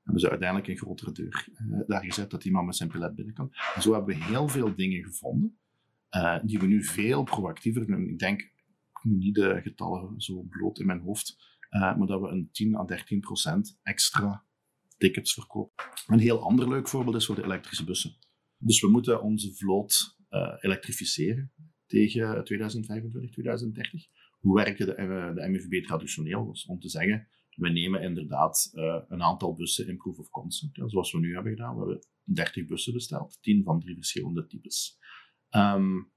Hebben 0.03 0.21
ze 0.21 0.29
uiteindelijk 0.29 0.69
een 0.69 0.77
grotere 0.77 1.11
deur 1.11 1.47
uh, 1.53 1.79
daar 1.87 2.03
gezet 2.03 2.29
dat 2.29 2.41
die 2.41 2.51
man 2.51 2.65
met 2.65 2.75
zijn 2.75 2.89
palet 2.89 3.15
binnen 3.15 3.33
kan. 3.33 3.49
En 3.75 3.81
zo 3.81 3.93
hebben 3.93 4.15
we 4.15 4.23
heel 4.23 4.47
veel 4.47 4.75
dingen 4.75 5.03
gevonden 5.03 5.59
uh, 6.15 6.39
die 6.43 6.59
we 6.59 6.65
nu 6.65 6.83
veel 6.83 7.23
proactiever 7.23 7.87
doen. 7.87 8.09
Ik 8.09 8.19
denk, 8.19 8.51
niet 9.03 9.35
de 9.35 9.61
getallen 9.61 10.21
zo 10.21 10.41
bloot 10.41 10.79
in 10.79 10.85
mijn 10.85 11.01
hoofd, 11.01 11.37
uh, 11.69 11.97
maar 11.97 12.07
dat 12.07 12.21
we 12.21 12.27
een 12.27 12.49
10 12.51 12.75
à 12.75 12.85
13 12.85 13.19
procent 13.19 13.79
extra 13.83 14.45
tickets 14.97 15.33
verkopen. 15.33 15.85
Een 16.07 16.19
heel 16.19 16.41
ander 16.41 16.69
leuk 16.69 16.87
voorbeeld 16.87 17.15
is 17.15 17.25
voor 17.25 17.35
de 17.35 17.43
elektrische 17.43 17.83
bussen. 17.83 18.15
Dus 18.57 18.81
we 18.81 18.89
moeten 18.89 19.21
onze 19.21 19.55
vloot 19.55 20.17
uh, 20.29 20.55
elektrificeren 20.59 21.51
tegen 21.85 22.43
2025, 22.43 23.31
2030. 23.31 24.07
Hoe 24.39 24.55
werken 24.55 24.85
de, 24.85 24.97
uh, 24.97 25.35
de 25.35 25.49
MVB 25.49 25.85
traditioneel? 25.85 26.55
Om 26.67 26.79
te 26.79 26.89
zeggen, 26.89 27.27
we 27.55 27.69
nemen 27.69 28.01
inderdaad 28.01 28.71
een 29.07 29.23
aantal 29.23 29.53
bussen 29.53 29.87
in 29.87 29.97
proof 29.97 30.17
of 30.17 30.29
concept, 30.29 30.81
zoals 30.85 31.11
we 31.11 31.19
nu 31.19 31.33
hebben 31.33 31.51
gedaan. 31.51 31.73
We 31.73 31.79
hebben 31.79 32.07
30 32.23 32.67
bussen 32.67 32.93
besteld, 32.93 33.37
10 33.41 33.63
van 33.63 33.79
drie 33.79 33.95
verschillende 33.95 34.47
types. 34.47 34.97
Um, 35.49 36.11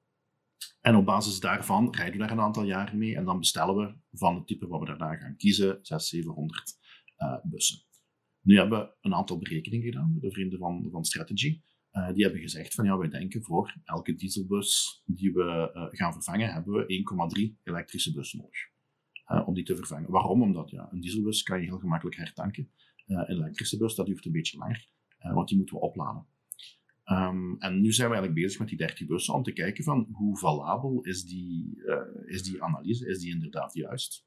en 0.80 0.96
op 0.96 1.04
basis 1.04 1.40
daarvan 1.40 1.94
rijden 1.94 2.12
we 2.12 2.18
daar 2.18 2.30
een 2.30 2.40
aantal 2.40 2.64
jaren 2.64 2.98
mee 2.98 3.16
en 3.16 3.24
dan 3.24 3.38
bestellen 3.38 3.76
we 3.76 3.94
van 4.12 4.34
het 4.34 4.46
type 4.46 4.66
wat 4.66 4.80
we 4.80 4.86
daarna 4.86 5.16
gaan 5.16 5.36
kiezen 5.36 5.78
600, 5.82 6.04
700 6.04 6.78
uh, 7.18 7.36
bussen. 7.42 7.78
Nu 8.40 8.56
hebben 8.56 8.78
we 8.78 8.94
een 9.00 9.14
aantal 9.14 9.38
berekeningen 9.38 9.86
gedaan 9.86 10.12
met 10.12 10.22
de 10.22 10.30
vrienden 10.30 10.58
van, 10.58 10.88
van 10.90 11.04
Strategy. 11.04 11.60
Uh, 11.92 12.12
die 12.12 12.22
hebben 12.22 12.40
gezegd 12.40 12.74
van 12.74 12.84
ja, 12.84 12.98
wij 12.98 13.08
denken 13.08 13.42
voor 13.42 13.76
elke 13.84 14.14
dieselbus 14.14 15.02
die 15.06 15.32
we 15.32 15.70
uh, 15.74 15.86
gaan 15.90 16.12
vervangen, 16.12 16.52
hebben 16.52 16.72
we 16.72 17.04
1,3 17.56 17.60
elektrische 17.62 18.12
bus 18.12 18.32
nodig. 18.32 18.70
Om 19.46 19.54
die 19.54 19.64
te 19.64 19.76
vervangen. 19.76 20.10
Waarom? 20.10 20.42
Omdat 20.42 20.70
ja, 20.70 20.88
een 20.92 21.00
dieselbus 21.00 21.42
kan 21.42 21.60
je 21.60 21.66
heel 21.66 21.78
gemakkelijk 21.78 22.16
hertanken. 22.16 22.70
een 23.06 23.28
elektrische 23.28 23.76
bus, 23.76 23.94
dat 23.94 24.06
duurt 24.06 24.24
een 24.24 24.32
beetje 24.32 24.58
langer, 24.58 24.88
want 25.19 25.48
die 25.48 25.56
moeten 25.56 25.74
we 25.74 25.81
opladen. 25.81 26.26
Um, 27.12 27.56
en 27.58 27.81
nu 27.81 27.92
zijn 27.92 28.08
we 28.08 28.14
eigenlijk 28.14 28.44
bezig 28.44 28.58
met 28.58 28.69
die 28.69 28.76
30 28.76 29.06
bussen 29.06 29.34
om 29.34 29.42
te 29.42 29.52
kijken 29.52 29.84
van 29.84 30.08
hoe 30.12 30.38
valabel 30.38 31.00
is 31.02 31.24
die, 31.24 31.76
uh, 31.76 31.96
is 32.24 32.42
die 32.42 32.62
analyse, 32.62 33.08
is 33.08 33.19
die 33.19 33.31
inderdaad 33.31 33.74
juist. 33.74 34.26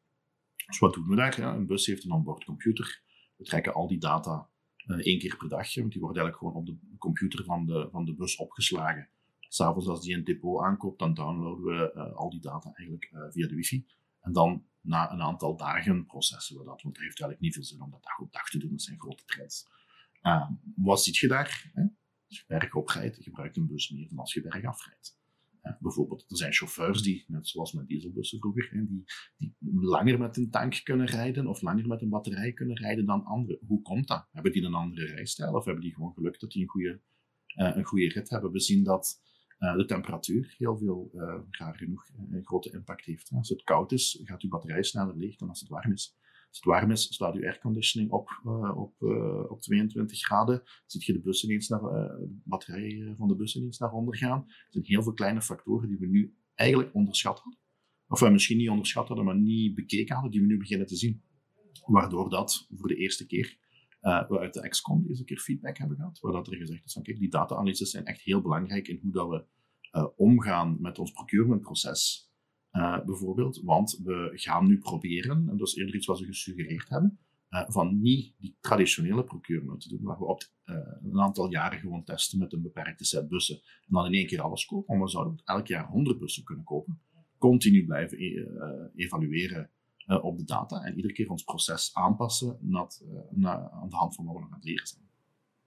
Dus 0.65 0.79
wat 0.79 0.93
doen 0.93 1.07
we 1.07 1.15
daar? 1.15 1.39
Een 1.39 1.65
bus 1.65 1.85
heeft 1.85 2.03
een 2.03 2.11
onboard 2.11 2.43
computer. 2.43 3.03
We 3.35 3.43
trekken 3.43 3.73
al 3.73 3.87
die 3.87 3.97
data 3.97 4.49
uh, 4.87 4.97
één 4.97 5.19
keer 5.19 5.37
per 5.37 5.49
dag, 5.49 5.75
want 5.75 5.91
die 5.91 6.01
wordt 6.01 6.17
eigenlijk 6.17 6.37
gewoon 6.37 6.53
op 6.53 6.65
de 6.65 6.97
computer 6.97 7.43
van 7.43 7.65
de, 7.65 7.87
van 7.91 8.05
de 8.05 8.15
bus 8.15 8.35
opgeslagen. 8.35 9.09
S'avonds 9.39 9.87
als 9.87 10.01
die 10.01 10.15
een 10.15 10.23
depot 10.23 10.61
aankoopt, 10.61 10.99
dan 10.99 11.13
downloaden 11.13 11.63
we 11.63 11.91
uh, 11.95 12.15
al 12.15 12.29
die 12.29 12.41
data 12.41 12.73
eigenlijk 12.73 13.31
via 13.31 13.47
de 13.47 13.55
wifi. 13.55 13.85
En 14.21 14.31
dan 14.31 14.65
na 14.81 15.11
een 15.11 15.21
aantal 15.21 15.57
dagen 15.57 16.05
processen 16.05 16.57
we 16.57 16.63
dat, 16.63 16.81
want 16.81 16.95
het 16.95 17.05
heeft 17.05 17.19
eigenlijk 17.19 17.39
niet 17.39 17.53
veel 17.53 17.63
zin 17.63 17.81
om 17.81 17.91
dat 17.91 18.03
dag 18.03 18.19
op 18.19 18.31
dag 18.31 18.49
te 18.49 18.57
doen, 18.57 18.69
dat 18.69 18.81
zijn 18.81 18.99
grote 18.99 19.23
trends. 19.25 19.67
wat 20.75 21.03
ziet 21.03 21.17
je 21.17 21.27
daar? 21.27 21.71
Hè? 21.73 21.83
Als 22.35 22.43
je 22.47 22.59
bergop 22.59 22.89
rijdt, 22.89 23.23
gebruikt 23.23 23.57
een 23.57 23.67
bus 23.67 23.89
meer 23.89 24.07
dan 24.09 24.17
als 24.17 24.33
je 24.33 24.41
bergaf 24.41 24.85
rijdt. 24.85 25.17
Uh, 25.63 25.73
bijvoorbeeld, 25.79 26.25
er 26.27 26.37
zijn 26.37 26.53
chauffeurs 26.53 27.01
die, 27.01 27.25
net 27.27 27.47
zoals 27.47 27.73
met 27.73 27.87
dieselbussen 27.87 28.39
vroeger, 28.39 28.69
die, 28.87 29.03
die 29.37 29.55
langer 29.71 30.19
met 30.19 30.37
een 30.37 30.49
tank 30.49 30.81
kunnen 30.83 31.05
rijden 31.05 31.47
of 31.47 31.61
langer 31.61 31.87
met 31.87 32.01
een 32.01 32.09
batterij 32.09 32.53
kunnen 32.53 32.77
rijden 32.77 33.05
dan 33.05 33.23
anderen. 33.23 33.59
Hoe 33.67 33.81
komt 33.81 34.07
dat? 34.07 34.27
Hebben 34.31 34.51
die 34.51 34.63
een 34.63 34.73
andere 34.73 35.05
rijstijl 35.05 35.53
of 35.53 35.65
hebben 35.65 35.83
die 35.83 35.93
gewoon 35.93 36.13
geluk 36.13 36.39
dat 36.39 36.51
die 36.51 36.61
een 36.61 36.69
goede, 36.69 37.01
uh, 37.55 37.75
een 37.75 37.85
goede 37.85 38.07
rit 38.07 38.29
hebben? 38.29 38.51
We 38.51 38.59
zien 38.59 38.83
dat 38.83 39.21
uh, 39.59 39.75
de 39.75 39.85
temperatuur 39.85 40.55
heel 40.57 40.77
veel, 40.77 41.09
raar 41.49 41.75
genoeg, 41.75 42.09
een 42.29 42.45
grote 42.45 42.71
impact 42.71 43.05
heeft. 43.05 43.31
Als 43.31 43.49
het 43.49 43.63
koud 43.63 43.91
is, 43.91 44.21
gaat 44.23 44.41
uw 44.41 44.49
batterij 44.49 44.83
sneller 44.83 45.17
leeg 45.17 45.35
dan 45.35 45.49
als 45.49 45.59
het 45.59 45.69
warm 45.69 45.91
is. 45.91 46.17
Als 46.55 46.63
het 46.63 46.73
warm 46.73 46.91
is, 46.91 47.13
staat 47.13 47.35
uw 47.35 47.43
airconditioning 47.43 48.11
op, 48.11 48.41
uh, 48.45 48.77
op, 48.77 49.01
uh, 49.01 49.51
op 49.51 49.61
22 49.61 50.19
graden. 50.19 50.63
Ziet 50.85 51.03
je 51.03 51.13
de 51.13 51.21
bussen 51.21 51.49
eens 51.49 51.67
naar, 51.67 51.81
uh, 51.81 51.89
de 51.89 52.41
batterij 52.43 53.13
van 53.17 53.27
de 53.27 53.35
bussen 53.35 53.63
eens 53.63 53.77
naar 53.77 53.91
onder 53.91 54.17
gaan. 54.17 54.43
Er 54.47 54.67
zijn 54.69 54.85
heel 54.85 55.03
veel 55.03 55.13
kleine 55.13 55.41
factoren 55.41 55.89
die 55.89 55.97
we 55.97 56.07
nu 56.07 56.35
eigenlijk 56.53 56.93
onderschat 56.93 57.39
hadden. 57.39 57.59
Of 58.07 58.19
we 58.19 58.29
misschien 58.29 58.57
niet 58.57 58.69
onderschat 58.69 59.07
hadden, 59.07 59.25
maar 59.25 59.37
niet 59.37 59.75
bekeken 59.75 60.13
hadden, 60.13 60.31
die 60.31 60.41
we 60.41 60.47
nu 60.47 60.57
beginnen 60.57 60.87
te 60.87 60.95
zien. 60.95 61.23
Waardoor 61.85 62.29
dat 62.29 62.67
voor 62.69 62.87
de 62.87 62.95
eerste 62.95 63.25
keer 63.25 63.63
Uh, 64.01 64.27
we 64.27 64.39
uit 64.39 64.53
de 64.53 64.69
XCOM 64.69 65.07
deze 65.07 65.23
keer 65.23 65.37
feedback 65.37 65.77
hebben 65.77 65.97
gehad, 65.97 66.19
waar 66.19 66.31
dat 66.31 66.47
er 66.47 66.57
gezegd 66.57 66.85
is 66.85 66.93
van 66.93 67.03
kijk, 67.03 67.19
die 67.19 67.29
data-analyses 67.29 67.89
zijn 67.89 68.05
echt 68.05 68.21
heel 68.21 68.41
belangrijk 68.41 68.87
in 68.87 68.99
hoe 69.01 69.11
dat 69.11 69.29
we 69.29 69.45
omgaan 70.15 70.77
met 70.81 70.99
ons 70.99 71.11
procurementproces, 71.11 72.24
uh, 72.77 73.05
bijvoorbeeld. 73.05 73.61
Want 73.63 74.01
we 74.03 74.31
gaan 74.33 74.67
nu 74.67 74.77
proberen, 74.77 75.49
en 75.49 75.57
dat 75.57 75.67
is 75.67 75.75
eerder 75.75 75.95
iets 75.95 76.05
wat 76.05 76.17
ze 76.17 76.25
gesuggereerd 76.25 76.89
hebben, 76.89 77.19
van 77.67 78.01
niet 78.01 78.33
die 78.37 78.57
traditionele 78.59 79.23
procurement 79.23 79.81
te 79.81 79.89
doen, 79.89 80.01
waar 80.01 80.17
we 80.17 80.25
op 80.25 80.43
een 80.63 81.19
aantal 81.19 81.51
jaren 81.51 81.79
gewoon 81.79 82.03
testen 82.03 82.39
met 82.39 82.53
een 82.53 82.61
beperkte 82.61 83.05
set 83.05 83.27
bussen 83.27 83.55
en 83.55 83.87
dan 83.93 84.05
in 84.05 84.13
één 84.13 84.27
keer 84.27 84.41
alles 84.41 84.65
kopen. 84.65 84.95
Maar 84.95 85.05
we 85.05 85.11
zouden 85.11 85.41
elk 85.43 85.67
jaar 85.67 85.87
100 85.87 86.19
bussen 86.19 86.43
kunnen 86.43 86.63
kopen, 86.63 87.01
continu 87.37 87.85
blijven 87.85 88.17
e 88.17 88.91
evalueren 88.95 89.69
op 90.21 90.37
de 90.37 90.43
data 90.43 90.83
en 90.83 90.95
iedere 90.95 91.13
keer 91.13 91.29
ons 91.29 91.43
proces 91.43 91.93
aanpassen 91.93 92.57
naar, 92.61 93.69
aan 93.71 93.89
de 93.89 93.95
hand 93.95 94.15
van 94.15 94.25
wat 94.25 94.35
we 94.35 94.41
nog 94.41 94.49
aan 94.49 94.55
het 94.55 94.65
leren 94.65 94.87
zijn. 94.87 95.03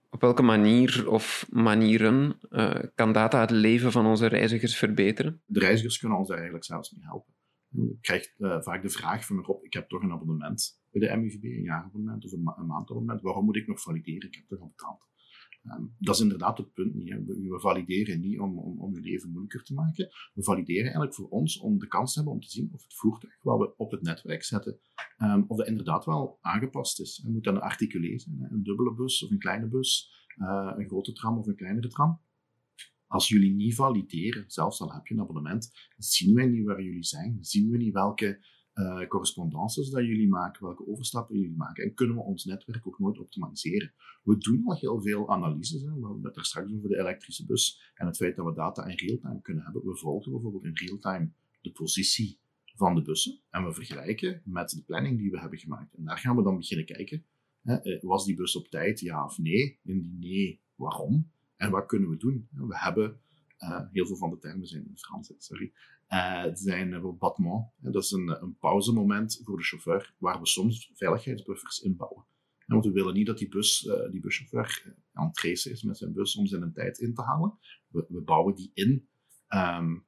Op 0.09 0.21
welke 0.21 0.41
manier 0.41 1.09
of 1.09 1.47
manieren 1.49 2.39
uh, 2.49 2.75
kan 2.95 3.13
data 3.13 3.39
het 3.39 3.51
leven 3.51 3.91
van 3.91 4.05
onze 4.05 4.27
reizigers 4.27 4.77
verbeteren? 4.77 5.41
De 5.45 5.59
reizigers 5.59 5.99
kunnen 5.99 6.17
ons 6.17 6.29
eigenlijk 6.29 6.65
zelfs 6.65 6.91
mee 6.91 7.03
helpen. 7.03 7.33
Je 7.69 7.97
krijgt 8.01 8.33
vaak 8.37 8.81
de 8.81 8.89
vraag 8.89 9.25
van 9.25 9.59
ik 9.61 9.73
heb 9.73 9.89
toch 9.89 10.01
een 10.01 10.11
abonnement 10.11 10.79
bij 10.91 11.07
de 11.07 11.17
MUVB, 11.17 11.43
een 11.43 11.61
jaarabonnement 11.61 12.25
of 12.25 12.31
een, 12.31 12.53
een 12.57 12.65
maandabonnement, 12.65 13.21
waarom 13.21 13.45
moet 13.45 13.55
ik 13.55 13.67
nog 13.67 13.81
valideren? 13.81 14.27
Ik 14.27 14.35
heb 14.35 14.47
toch 14.47 14.59
al 14.59 14.73
betaald. 14.75 15.08
Dat 16.09 16.17
is 16.17 16.23
inderdaad 16.23 16.57
het 16.57 16.73
punt 16.73 16.95
niet. 16.95 17.09
Hè. 17.09 17.23
We, 17.23 17.59
valideren 17.59 18.19
niet 18.19 18.39
om, 18.39 18.59
om, 18.59 18.79
om 18.79 18.93
je 18.93 19.01
leven 19.01 19.29
moeilijker 19.29 19.63
te 19.63 19.73
maken. 19.73 20.09
We 20.33 20.43
valideren 20.43 20.83
eigenlijk 20.83 21.13
voor 21.13 21.29
ons 21.29 21.59
om 21.59 21.79
de 21.79 21.87
kans 21.87 22.13
te 22.13 22.19
hebben 22.19 22.37
om 22.37 22.41
te 22.41 22.49
zien 22.49 22.69
of 22.73 22.83
het 22.83 22.93
voertuig 22.93 23.39
wat 23.41 23.59
we 23.59 23.75
op 23.77 23.91
het 23.91 24.01
netwerk 24.01 24.43
zetten, 24.43 24.79
um, 25.17 25.45
of 25.47 25.57
dat 25.57 25.67
inderdaad 25.67 26.05
wel 26.05 26.37
aangepast 26.41 26.99
is. 26.99 27.19
Het 27.23 27.31
moet 27.31 27.43
dan 27.43 27.55
een 27.55 27.61
articulé 27.61 28.19
zijn, 28.19 28.47
een 28.49 28.63
dubbele 28.63 28.93
bus 28.93 29.23
of 29.23 29.31
een 29.31 29.39
kleine 29.39 29.67
bus, 29.67 30.11
uh, 30.37 30.73
een 30.77 30.87
grote 30.87 31.13
tram 31.13 31.37
of 31.37 31.47
een 31.47 31.55
kleinere 31.55 31.87
tram. 31.87 32.21
Als 33.07 33.27
jullie 33.27 33.53
niet 33.53 33.75
valideren, 33.75 34.43
zelfs 34.47 34.81
al 34.81 34.93
heb 34.93 35.07
je 35.07 35.13
een 35.13 35.21
abonnement, 35.21 35.71
zien 35.97 36.35
we 36.35 36.43
niet 36.43 36.65
waar 36.65 36.83
jullie 36.83 37.03
zijn, 37.03 37.37
zien 37.41 37.69
we 37.69 37.77
niet 37.77 37.93
welke 37.93 38.45
uh, 38.79 39.07
correspondances 39.07 39.89
dat 39.89 40.05
jullie 40.05 40.27
maken, 40.27 40.63
welke 40.63 40.87
overstappen 40.87 41.39
jullie 41.39 41.55
maken. 41.55 41.83
En 41.83 41.93
kunnen 41.93 42.15
we 42.15 42.21
ons 42.21 42.45
netwerk 42.45 42.87
ook 42.87 42.99
nooit 42.99 43.19
optimaliseren. 43.19 43.93
We 44.23 44.37
doen 44.37 44.61
al 44.65 44.75
heel 44.75 45.01
veel 45.01 45.29
analyses. 45.29 45.81
Hè. 45.81 45.87
We 45.87 46.05
hebben 46.05 46.23
het 46.23 46.35
er 46.35 46.45
straks 46.45 46.73
over 46.73 46.89
de 46.89 46.99
elektrische 46.99 47.45
bus 47.45 47.91
en 47.93 48.05
het 48.05 48.17
feit 48.17 48.35
dat 48.35 48.45
we 48.45 48.53
data 48.53 48.85
in 48.85 48.97
real-time 48.97 49.41
kunnen 49.41 49.63
hebben. 49.63 49.85
We 49.85 49.95
volgen 49.95 50.31
bijvoorbeeld 50.31 50.65
in 50.65 50.87
real-time 50.87 51.31
de 51.61 51.71
positie 51.71 52.39
van 52.75 52.95
de 52.95 53.01
bussen 53.01 53.39
en 53.49 53.65
we 53.65 53.73
vergelijken 53.73 54.41
met 54.45 54.69
de 54.69 54.83
planning 54.83 55.17
die 55.17 55.31
we 55.31 55.39
hebben 55.39 55.59
gemaakt. 55.59 55.93
En 55.93 56.03
daar 56.03 56.17
gaan 56.17 56.35
we 56.35 56.43
dan 56.43 56.57
beginnen 56.57 56.85
kijken. 56.85 57.25
Hè. 57.61 57.75
Eh, 57.75 58.01
was 58.01 58.25
die 58.25 58.35
bus 58.35 58.55
op 58.55 58.67
tijd, 58.67 58.99
ja 58.99 59.25
of 59.25 59.37
nee? 59.37 59.79
Indien 59.83 60.19
nee, 60.19 60.61
waarom? 60.75 61.31
En 61.55 61.71
wat 61.71 61.85
kunnen 61.85 62.09
we 62.09 62.17
doen? 62.17 62.47
We 62.51 62.77
hebben 62.77 63.21
uh, 63.59 63.81
heel 63.91 64.05
veel 64.05 64.17
van 64.17 64.29
de 64.29 64.37
termen 64.37 64.67
zijn 64.67 64.87
in 64.87 64.97
Frans, 64.97 65.33
sorry. 65.37 65.73
Uh, 66.09 66.45
zijn 66.53 66.89
bijvoorbeeld 66.89 67.19
battement. 67.19 67.71
Dat 67.77 68.03
is 68.03 68.11
een, 68.11 68.41
een 68.43 68.57
pauzemoment 68.57 69.41
voor 69.43 69.57
de 69.57 69.63
chauffeur, 69.63 70.15
waar 70.17 70.39
we 70.39 70.47
soms 70.47 70.91
veiligheidsbuffers 70.93 71.79
inbouwen. 71.79 72.25
Want 72.65 72.85
we 72.85 72.91
willen 72.91 73.13
niet 73.13 73.25
dat 73.25 73.37
die, 73.37 73.49
bus, 73.49 73.83
uh, 73.83 74.11
die 74.11 74.21
buschauffeur 74.21 74.95
aan 75.13 75.27
het 75.27 75.39
racen 75.39 75.71
is 75.71 75.83
met 75.83 75.97
zijn 75.97 76.13
bus 76.13 76.35
om 76.35 76.45
zijn 76.45 76.73
tijd 76.73 76.97
in 76.97 77.13
te 77.13 77.21
halen. 77.21 77.57
We, 77.87 78.05
we 78.09 78.21
bouwen 78.21 78.55
die 78.55 78.71
in. 78.73 79.09
Um, 79.47 80.07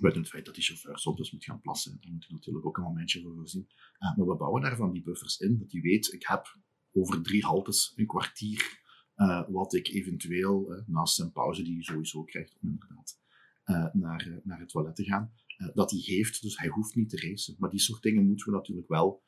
het 0.00 0.28
feit 0.28 0.44
dat 0.44 0.54
die 0.54 0.64
chauffeur 0.64 0.98
soms 0.98 1.16
dus 1.16 1.32
moet 1.32 1.44
gaan 1.44 1.60
plassen. 1.60 1.98
Daar 2.00 2.12
moet 2.12 2.24
je 2.24 2.32
natuurlijk 2.32 2.66
ook 2.66 2.76
een 2.76 2.82
momentje 2.82 3.22
voor 3.22 3.34
voorzien. 3.34 3.66
Uh, 3.98 4.16
maar 4.16 4.26
we 4.26 4.36
bouwen 4.36 4.62
daarvan 4.62 4.92
die 4.92 5.02
buffers 5.02 5.38
in, 5.38 5.58
dat 5.58 5.72
hij 5.72 5.80
weet, 5.80 6.12
ik 6.12 6.26
heb 6.26 6.58
over 6.92 7.22
drie 7.22 7.44
haltes 7.44 7.92
een 7.96 8.06
kwartier 8.06 8.81
uh, 9.22 9.42
wat 9.48 9.74
ik 9.74 9.88
eventueel 9.88 10.72
uh, 10.72 10.82
naast 10.86 11.14
zijn 11.14 11.32
pauze, 11.32 11.62
die 11.62 11.74
hij 11.74 11.82
sowieso 11.82 12.24
krijgt 12.24 12.58
om 12.60 12.68
inderdaad 12.68 13.20
uh, 13.64 13.94
naar, 13.94 14.40
naar 14.44 14.58
het 14.58 14.68
toilet 14.68 14.94
te 14.94 15.04
gaan, 15.04 15.32
dat 15.74 15.90
hij 15.90 16.00
heeft. 16.00 16.42
Dus 16.42 16.58
hij 16.58 16.68
hoeft 16.68 16.94
niet 16.94 17.08
te 17.08 17.28
racen. 17.28 17.56
Maar 17.58 17.70
die 17.70 17.80
soort 17.80 18.02
dingen 18.02 18.26
moeten 18.26 18.46
we 18.46 18.56
natuurlijk 18.56 18.88
wel 18.88 19.22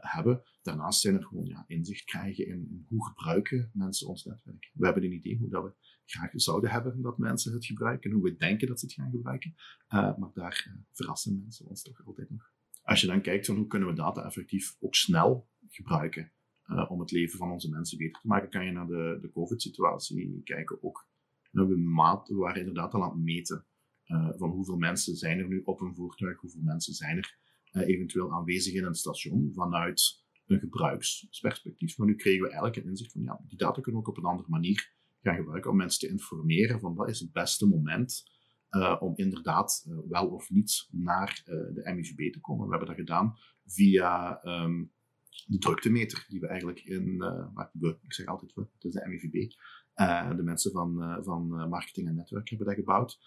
hebben. 0.00 0.42
Daarnaast 0.62 1.00
zijn 1.00 1.14
er 1.14 1.24
gewoon 1.24 1.44
ja, 1.44 1.64
inzicht 1.66 2.04
krijgen 2.04 2.46
in, 2.46 2.84
hoe 2.88 3.06
gebruiken 3.06 3.70
mensen 3.72 4.08
ons 4.08 4.24
netwerk. 4.24 4.70
We 4.74 4.84
hebben 4.84 5.04
een 5.04 5.12
idee 5.12 5.38
hoe 5.38 5.48
dat 5.48 5.64
we 5.64 5.74
graag 6.04 6.30
zouden 6.34 6.70
hebben 6.70 7.02
dat 7.02 7.18
mensen 7.18 7.52
het 7.52 7.66
gebruiken 7.66 8.10
en 8.10 8.16
hoe 8.16 8.24
we 8.24 8.36
denken 8.36 8.68
dat 8.68 8.80
ze 8.80 8.86
het 8.86 8.94
gaan 8.94 9.10
gebruiken. 9.10 9.54
maar 9.88 10.30
daar 10.34 10.84
verrassen 10.92 11.38
mensen 11.38 11.66
ons 11.66 11.82
toch 11.82 12.06
altijd 12.06 12.30
nog. 12.30 12.52
Als 12.82 13.00
je 13.00 13.06
dan 13.06 13.22
kijkt 13.22 13.46
van 13.46 13.56
hoe 13.56 13.66
kunnen 13.66 13.88
we 13.88 13.94
data 13.94 14.24
effectief 14.24 14.76
ook 14.80 14.94
snel 14.94 15.48
gebruiken 15.68 16.32
uh, 16.66 16.90
om 16.90 17.00
het 17.00 17.10
leven 17.10 17.38
van 17.38 17.50
onze 17.50 17.70
mensen 17.70 17.98
beter 17.98 18.20
te 18.20 18.26
maken, 18.26 18.50
kan 18.50 18.64
je 18.64 18.72
naar 18.72 18.86
de, 18.86 19.18
de 19.20 19.30
COVID-situatie 19.30 20.40
kijken 20.44 20.82
ook. 20.82 21.08
We, 21.50 21.66
we 21.66 22.34
waren 22.34 22.58
inderdaad 22.58 22.94
al 22.94 23.02
aan 23.02 23.10
het 23.10 23.24
meten 23.24 23.66
uh, 24.06 24.28
van 24.36 24.50
hoeveel 24.50 24.76
mensen 24.76 25.16
zijn 25.16 25.38
er 25.38 25.48
nu 25.48 25.62
op 25.64 25.80
een 25.80 25.94
voertuig, 25.94 26.40
hoeveel 26.40 26.62
mensen 26.62 26.94
zijn 26.94 27.16
er 27.16 27.38
uh, 27.72 27.88
eventueel 27.88 28.32
aanwezig 28.32 28.74
in 28.74 28.84
een 28.84 28.94
station 28.94 29.52
vanuit 29.54 30.24
een 30.46 30.58
gebruiksperspectief. 30.58 31.98
Maar 31.98 32.06
nu 32.06 32.14
kregen 32.14 32.40
we 32.40 32.46
eigenlijk 32.46 32.76
een 32.76 32.88
inzicht 32.88 33.12
van, 33.12 33.22
ja, 33.22 33.40
die 33.48 33.58
data 33.58 33.80
kunnen 33.80 34.02
we 34.02 34.08
ook 34.08 34.16
op 34.16 34.22
een 34.22 34.30
andere 34.30 34.48
manier 34.48 34.94
gaan 35.20 35.36
gebruiken 35.36 35.70
om 35.70 35.76
mensen 35.76 36.00
te 36.00 36.08
informeren 36.08 36.80
van 36.80 36.94
wat 36.94 37.08
is 37.08 37.20
het 37.20 37.32
beste 37.32 37.66
moment 37.66 38.34
om 38.98 39.16
inderdaad 39.16 39.86
wel 40.08 40.28
of 40.28 40.50
niet 40.50 40.88
naar 40.90 41.42
de 41.44 41.92
MIVB 41.94 42.32
te 42.32 42.40
komen. 42.40 42.64
We 42.64 42.70
hebben 42.70 42.88
dat 42.88 42.96
gedaan 42.96 43.36
via 43.64 44.40
um, 44.44 44.92
de 45.46 45.58
druktemeter 45.58 46.24
die 46.28 46.40
we 46.40 46.46
eigenlijk 46.46 46.80
in, 46.80 47.08
uh, 47.08 47.64
we, 47.72 47.98
ik 48.02 48.12
zeg 48.12 48.26
altijd 48.26 48.54
we, 48.54 48.60
het 48.60 48.84
is 48.84 48.92
de 48.92 49.08
MIVB, 49.08 49.34
uh, 49.34 49.50
eh, 49.94 50.36
de 50.36 50.42
mensen 50.42 50.72
van, 50.72 51.02
uh, 51.02 51.16
van 51.20 51.68
marketing 51.68 52.08
en 52.08 52.14
netwerk 52.14 52.48
hebben 52.48 52.66
dat 52.66 52.76
gebouwd, 52.76 53.18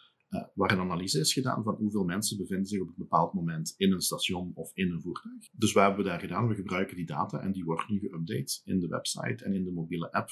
waar 0.54 0.72
een 0.72 0.80
analyse 0.80 1.20
is 1.20 1.34
gedaan 1.34 1.63
van 1.63 1.75
hoeveel 1.75 2.04
mensen 2.04 2.38
bevinden 2.38 2.66
zich 2.66 2.82
op 2.82 2.88
een 2.88 2.94
bepaald 2.98 3.34
moment 3.34 3.74
in 3.78 3.92
een 3.92 4.01
station 4.01 4.51
of 4.54 4.72
in 4.74 4.92
een 4.92 5.01
voertuig. 5.01 5.50
Dus 5.51 5.74
wat 5.74 5.84
hebben 5.84 6.04
we 6.04 6.10
daar 6.10 6.20
gedaan? 6.20 6.48
We 6.48 6.56
gebruiken 6.56 6.96
die 6.96 7.06
data 7.06 7.39
en 7.39 7.51
die 7.51 7.63
wordt 7.63 7.89
nu 7.89 8.00
geüpdate 8.00 8.62
in 8.63 8.80
de 8.80 8.88
website 8.88 9.44
en 9.44 9.54
in 9.54 9.63
de 9.63 9.72
mobiele 9.72 10.12
app, 10.12 10.30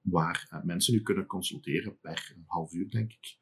waar 0.00 0.62
mensen 0.64 0.94
nu 0.94 1.02
kunnen 1.02 1.26
consulteren 1.26 1.98
per 2.00 2.36
half 2.46 2.72
uur, 2.72 2.90
denk 2.90 3.12
ik. 3.12 3.38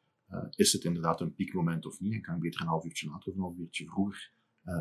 is 0.54 0.72
het 0.72 0.84
inderdaad 0.84 1.20
een 1.20 1.34
piekmoment 1.34 1.86
of 1.86 2.00
niet? 2.00 2.12
En 2.12 2.20
kan 2.20 2.34
ik 2.34 2.40
beter 2.40 2.60
een 2.60 2.66
half 2.66 2.84
uurtje 2.84 3.08
later 3.08 3.28
of 3.28 3.36
een 3.36 3.42
half 3.42 3.58
uurtje 3.58 3.86
vroeger 3.86 4.32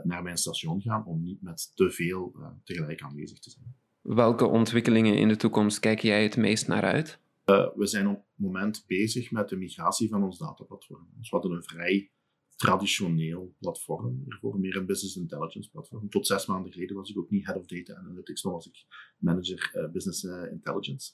naar 0.04 0.24
mijn 0.24 0.38
station 0.38 0.82
gaan 0.82 1.06
om 1.06 1.24
niet 1.24 1.42
met 1.42 1.72
te 1.76 1.92
veel 1.92 2.34
uh, 2.38 2.48
tegelijk 2.64 3.02
aanwezig 3.02 3.40
te 3.40 3.50
zijn. 3.50 3.76
Welke 4.02 4.46
ontwikkelingen 4.46 5.18
in 5.18 5.28
de 5.28 5.36
toekomst 5.36 5.80
kijk 5.80 6.00
jij 6.00 6.24
het 6.24 6.38
meest 6.38 6.68
naar 6.68 6.84
uit? 6.84 7.20
Uh, 7.46 7.68
we 7.76 7.88
zijn 7.88 8.08
op 8.08 8.16
het 8.16 8.24
moment 8.36 8.84
bezig 8.88 9.32
met 9.32 9.50
de 9.50 9.56
migratie 9.56 10.10
van 10.10 10.24
ons 10.24 10.38
dataplatform. 10.38 11.08
Dus 11.18 11.30
we 11.30 11.36
hadden 11.36 11.56
een 11.56 11.64
vrij 11.64 12.12
traditioneel 12.56 13.56
platform 13.60 14.26
meer 14.42 14.76
een 14.76 14.86
business 14.86 15.16
intelligence 15.16 15.70
platform. 15.70 16.10
Tot 16.10 16.28
zes 16.28 16.46
maanden 16.46 16.72
geleden 16.72 16.96
was 16.96 17.10
ik 17.10 17.18
ook 17.18 17.30
niet 17.30 17.46
head 17.46 17.58
of 17.58 17.66
data 17.66 17.96
analytics, 17.96 18.44
maar 18.44 18.54
was 18.54 18.68
ik 18.68 18.86
manager 19.18 19.90
business 19.92 20.24
intelligence. 20.52 21.12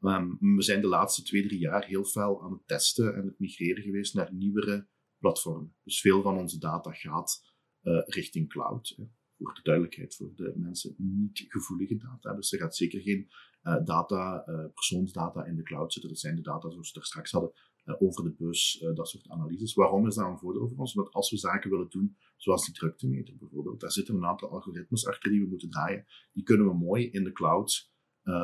Um, 0.00 0.38
we 0.40 0.62
zijn 0.62 0.80
de 0.80 0.86
laatste 0.86 1.22
twee, 1.22 1.46
drie 1.46 1.58
jaar 1.58 1.84
heel 1.84 2.04
veel 2.04 2.42
aan 2.42 2.52
het 2.52 2.66
testen 2.66 3.14
en 3.14 3.26
het 3.26 3.38
migreren 3.38 3.82
geweest 3.82 4.14
naar 4.14 4.34
nieuwere 4.34 4.86
platformen. 5.18 5.74
Dus 5.84 6.00
veel 6.00 6.22
van 6.22 6.38
onze 6.38 6.58
data 6.58 6.92
gaat 6.92 7.51
richting 8.06 8.48
cloud. 8.48 8.98
Voor 9.36 9.54
de 9.54 9.62
duidelijkheid, 9.62 10.14
voor 10.14 10.32
de 10.34 10.52
mensen 10.56 10.94
niet 10.96 11.44
gevoelige 11.48 11.96
data. 11.96 12.34
Dus 12.34 12.52
er 12.52 12.58
gaat 12.58 12.76
zeker 12.76 13.00
geen 13.00 13.28
uh, 13.62 13.84
data, 13.84 14.48
uh, 14.48 14.64
persoonsdata 14.74 15.44
in 15.44 15.56
de 15.56 15.62
cloud 15.62 15.92
zitten. 15.92 16.10
Dat 16.10 16.20
zijn 16.20 16.36
de 16.36 16.42
data 16.42 16.70
zoals 16.70 16.92
we 16.92 17.00
er 17.00 17.06
straks 17.06 17.30
hadden 17.30 17.52
over 17.98 18.24
de 18.24 18.34
bus, 18.38 18.86
dat 18.94 19.08
soort 19.08 19.28
analyses. 19.28 19.74
Waarom 19.74 20.06
is 20.06 20.14
dat 20.14 20.26
een 20.26 20.38
voordeel 20.38 20.68
voor 20.68 20.78
ons? 20.78 20.94
Want 20.94 21.12
als 21.12 21.30
we 21.30 21.36
zaken 21.36 21.70
willen 21.70 21.90
doen, 21.90 22.16
zoals 22.36 22.64
die 22.64 22.74
druktemeter 22.74 23.36
bijvoorbeeld, 23.36 23.80
daar 23.80 23.92
zitten 23.92 24.14
een 24.14 24.24
aantal 24.24 24.50
algoritmes 24.50 25.06
achter 25.06 25.30
die 25.30 25.40
we 25.40 25.48
moeten 25.48 25.70
draaien. 25.70 26.06
Die 26.32 26.42
kunnen 26.42 26.66
we 26.66 26.74
mooi 26.74 27.10
in 27.10 27.24
de 27.24 27.32
cloud 27.32 27.92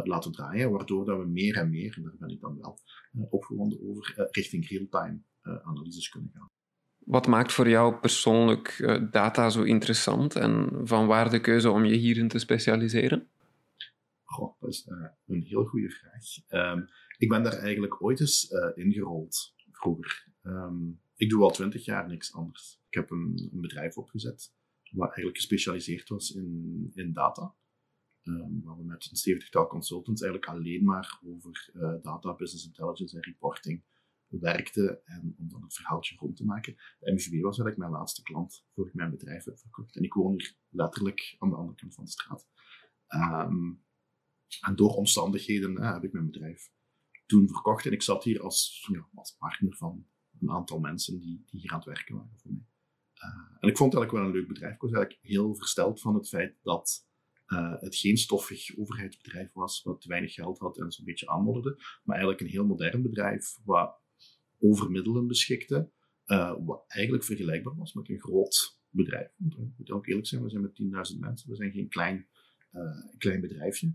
laten 0.02 0.32
draaien, 0.32 0.70
waardoor 0.70 1.04
dat 1.04 1.18
we 1.18 1.26
meer 1.26 1.56
en 1.56 1.70
meer, 1.70 1.96
en 1.96 2.02
daar 2.02 2.16
ben 2.18 2.28
ik 2.28 2.40
dan 2.40 2.58
wel 2.58 2.78
opgewonden 3.30 3.88
over, 3.88 4.28
richting 4.30 4.68
real-time 4.68 5.22
analyses 5.42 6.08
kunnen 6.08 6.30
gaan. 6.34 6.46
Wat 7.08 7.26
maakt 7.26 7.52
voor 7.52 7.68
jou 7.68 7.94
persoonlijk 7.94 8.78
uh, 8.78 9.10
data 9.10 9.50
zo 9.50 9.62
interessant 9.62 10.36
en 10.36 10.80
van 10.84 11.06
waar 11.06 11.30
de 11.30 11.40
keuze 11.40 11.70
om 11.70 11.84
je 11.84 11.94
hierin 11.94 12.28
te 12.28 12.38
specialiseren? 12.38 13.28
Goh, 14.24 14.60
dat 14.60 14.70
is 14.70 14.86
uh, 14.86 15.08
een 15.26 15.42
heel 15.42 15.64
goede 15.64 15.90
vraag. 15.90 16.74
Um, 16.76 16.88
ik 17.18 17.28
ben 17.28 17.42
daar 17.42 17.52
eigenlijk 17.52 18.02
ooit 18.02 18.20
eens 18.20 18.50
uh, 18.50 18.84
ingerold 18.84 19.54
vroeger. 19.70 20.26
Um, 20.42 21.00
ik 21.16 21.30
doe 21.30 21.42
al 21.42 21.50
twintig 21.50 21.84
jaar 21.84 22.08
niks 22.08 22.34
anders. 22.34 22.80
Ik 22.88 22.94
heb 22.94 23.10
een, 23.10 23.48
bedrijf 23.52 23.96
opgezet 23.96 24.52
wat 24.90 25.06
eigenlijk 25.06 25.36
gespecialiseerd 25.36 26.08
was 26.08 26.30
in, 26.30 26.90
in 26.94 27.12
data. 27.12 27.54
Um, 28.22 28.60
waar 28.64 28.76
we 28.76 28.84
met 28.84 29.08
een 29.10 29.16
zeventigtal 29.16 29.66
consultants 29.66 30.22
eigenlijk 30.22 30.52
alleen 30.52 30.84
maar 30.84 31.20
over 31.26 31.70
data, 32.02 32.34
business 32.34 32.66
intelligence 32.66 33.16
en 33.16 33.22
reporting 33.22 33.82
werkte 34.28 35.00
en 35.04 35.34
om 35.38 35.48
dan 35.48 35.62
het 35.62 35.74
verhaaltje 35.74 36.16
rond 36.16 36.36
te 36.36 36.44
maken. 36.44 36.74
De 36.74 37.12
was 37.18 37.58
eigenlijk 37.58 37.76
mijn 37.76 37.90
laatste 37.90 38.22
klant 38.22 38.64
voor 38.74 38.86
ik 38.86 38.94
mijn 38.94 39.10
bedrijf 39.10 39.44
heb 39.44 39.58
verkocht. 39.58 39.96
En 39.96 40.02
ik 40.02 40.12
woon 40.12 40.32
hier 40.32 40.56
letterlijk 40.68 41.36
aan 41.38 41.50
de 41.50 41.56
andere 41.56 41.76
kant 41.76 41.94
van 41.94 42.04
de 42.04 42.10
straat. 42.10 42.48
Um, 43.08 43.86
En 44.60 44.76
door 44.76 44.94
omstandigheden 44.94 45.82
heb 45.82 46.04
ik 46.04 46.12
mijn 46.12 46.30
bedrijf 46.30 46.70
toen 47.26 47.48
verkocht. 47.48 47.86
En 47.86 47.92
ik 47.92 48.02
zat 48.02 48.24
hier 48.24 48.40
als, 48.42 48.90
als 49.14 49.36
partner 49.38 49.76
van 49.76 50.06
een 50.40 50.50
aantal 50.50 50.78
mensen 50.78 51.18
die, 51.18 51.44
die 51.46 51.60
hier 51.60 51.70
aan 51.70 51.78
het 51.78 51.86
werken 51.86 52.16
waren 52.16 52.38
voor 52.38 52.52
mij. 52.52 52.66
Uh, 53.24 53.56
en 53.60 53.68
ik 53.68 53.76
vond 53.76 53.92
het 53.92 54.00
eigenlijk 54.00 54.12
wel 54.12 54.22
een 54.22 54.32
leuk 54.32 54.48
bedrijf. 54.48 54.74
Ik 54.74 54.80
was 54.80 54.92
eigenlijk 54.92 55.24
heel 55.24 55.54
versteld 55.54 56.00
van 56.00 56.14
het 56.14 56.28
feit 56.28 56.58
dat 56.62 57.06
uh, 57.46 57.80
het 57.80 57.96
geen 57.96 58.16
stoffig 58.16 58.78
overheidsbedrijf 58.78 59.52
was, 59.52 59.82
wat 59.82 60.04
weinig 60.04 60.34
geld 60.34 60.58
had 60.58 60.78
en 60.78 60.90
zo'n 60.90 61.04
beetje 61.04 61.28
aanmodderde, 61.28 61.74
maar 62.02 62.16
eigenlijk 62.16 62.40
een 62.40 62.50
heel 62.50 62.66
modern 62.66 63.02
bedrijf, 63.02 63.58
wat 63.64 63.97
over 64.60 64.90
middelen 64.90 65.26
beschikte, 65.26 65.90
uh, 66.26 66.54
wat 66.64 66.84
eigenlijk 66.86 67.24
vergelijkbaar 67.24 67.76
was 67.76 67.92
met 67.92 68.08
een 68.08 68.20
groot 68.20 68.78
bedrijf. 68.90 69.30
Ik 69.48 69.56
moet 69.76 69.90
ook 69.90 70.06
eerlijk 70.06 70.26
zijn, 70.26 70.42
we 70.42 70.50
zijn 70.50 70.62
met 70.62 70.80
10.000 71.12 71.18
mensen, 71.18 71.50
we 71.50 71.56
zijn 71.56 71.72
geen 71.72 71.88
klein, 71.88 72.26
klein 73.18 73.40
bedrijfje. 73.40 73.94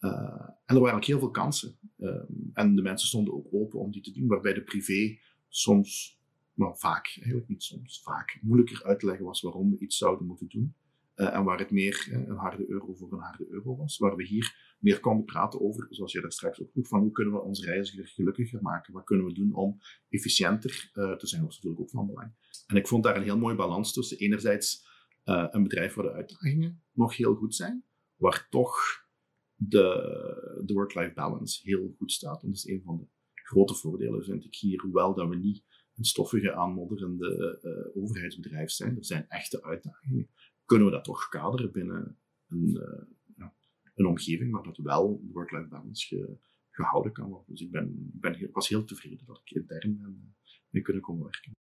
Uh, 0.00 0.48
en 0.66 0.76
er 0.76 0.80
waren 0.80 0.96
ook 0.96 1.04
heel 1.04 1.18
veel 1.18 1.30
kansen. 1.30 1.78
Uh, 1.98 2.22
en 2.52 2.74
de 2.74 2.82
mensen 2.82 3.08
stonden 3.08 3.34
ook 3.34 3.46
open 3.50 3.80
om 3.80 3.90
die 3.90 4.02
te 4.02 4.12
doen, 4.12 4.26
waarbij 4.26 4.54
de 4.54 4.62
privé 4.62 5.18
soms, 5.48 6.20
maar 6.54 6.76
vaak, 6.76 7.16
eigenlijk 7.16 7.48
niet 7.48 7.62
soms, 7.62 8.02
vaak 8.02 8.38
moeilijker 8.42 8.84
uit 8.84 9.00
te 9.00 9.06
leggen 9.06 9.24
was 9.24 9.40
waarom 9.40 9.70
we 9.70 9.78
iets 9.78 9.96
zouden 9.96 10.26
moeten 10.26 10.48
doen. 10.48 10.74
En 11.14 11.44
waar 11.44 11.58
het 11.58 11.70
meer 11.70 12.08
een 12.12 12.36
harde 12.36 12.70
euro 12.70 12.94
voor 12.94 13.12
een 13.12 13.18
harde 13.18 13.46
euro 13.48 13.76
was. 13.76 13.98
Waar 13.98 14.16
we 14.16 14.24
hier 14.24 14.69
meer 14.80 15.00
konden 15.00 15.24
praten 15.24 15.60
over, 15.60 15.86
zoals 15.90 16.12
je 16.12 16.20
daar 16.20 16.32
straks 16.32 16.60
ook 16.62 16.70
vroeg, 16.70 16.88
van 16.88 17.00
hoe 17.00 17.10
kunnen 17.10 17.34
we 17.34 17.40
onze 17.40 17.64
reiziger 17.64 18.06
gelukkiger 18.06 18.62
maken? 18.62 18.92
Wat 18.92 19.04
kunnen 19.04 19.26
we 19.26 19.32
doen 19.32 19.54
om 19.54 19.78
efficiënter 20.08 20.90
te 20.92 21.26
zijn? 21.26 21.40
Dat 21.40 21.50
was 21.50 21.54
natuurlijk 21.54 21.80
ook 21.80 21.90
van 21.90 22.06
belang. 22.06 22.34
En 22.66 22.76
ik 22.76 22.88
vond 22.88 23.04
daar 23.04 23.16
een 23.16 23.22
heel 23.22 23.38
mooie 23.38 23.56
balans 23.56 23.92
tussen 23.92 24.18
enerzijds 24.18 24.88
een 25.24 25.62
bedrijf 25.62 25.94
waar 25.94 26.04
de 26.04 26.12
uitdagingen 26.12 26.82
nog 26.92 27.16
heel 27.16 27.34
goed 27.34 27.54
zijn, 27.54 27.84
waar 28.16 28.46
toch 28.50 28.76
de, 29.54 29.84
de 30.64 30.72
work-life 30.72 31.12
balance 31.14 31.60
heel 31.62 31.94
goed 31.98 32.12
staat. 32.12 32.42
En 32.42 32.48
dat 32.48 32.56
is 32.56 32.66
een 32.66 32.82
van 32.84 32.96
de 32.98 33.06
grote 33.34 33.74
voordelen, 33.74 34.24
vind 34.24 34.44
ik 34.44 34.54
hier. 34.54 34.80
Hoewel 34.80 35.14
dat 35.14 35.28
we 35.28 35.36
niet 35.36 35.64
een 35.94 36.04
stoffige, 36.04 36.54
aanmodderende 36.54 37.58
uh, 37.62 38.02
overheidsbedrijf 38.02 38.70
zijn, 38.70 38.96
er 38.96 39.04
zijn 39.04 39.28
echte 39.28 39.62
uitdagingen, 39.62 40.30
kunnen 40.64 40.86
we 40.86 40.92
dat 40.92 41.04
toch 41.04 41.28
kaderen 41.28 41.72
binnen 41.72 42.18
een, 42.48 42.80
een 43.94 44.06
omgeving 44.06 44.52
waar 44.52 44.62
dat 44.62 44.76
wel 44.76 45.22
work-life 45.32 45.68
balance 45.68 46.06
ge, 46.06 46.36
gehouden 46.70 47.12
kan 47.12 47.28
worden. 47.28 47.46
Dus 47.48 47.60
ik 47.60 47.70
ben, 47.70 48.10
ben, 48.12 48.50
was 48.52 48.68
heel 48.68 48.84
tevreden 48.84 49.26
dat 49.26 49.40
ik 49.44 49.50
intern 49.50 49.96
ben, 49.96 50.34
mee 50.68 50.82
kunnen 50.82 51.02
komen 51.02 51.22
werken. 51.22 51.52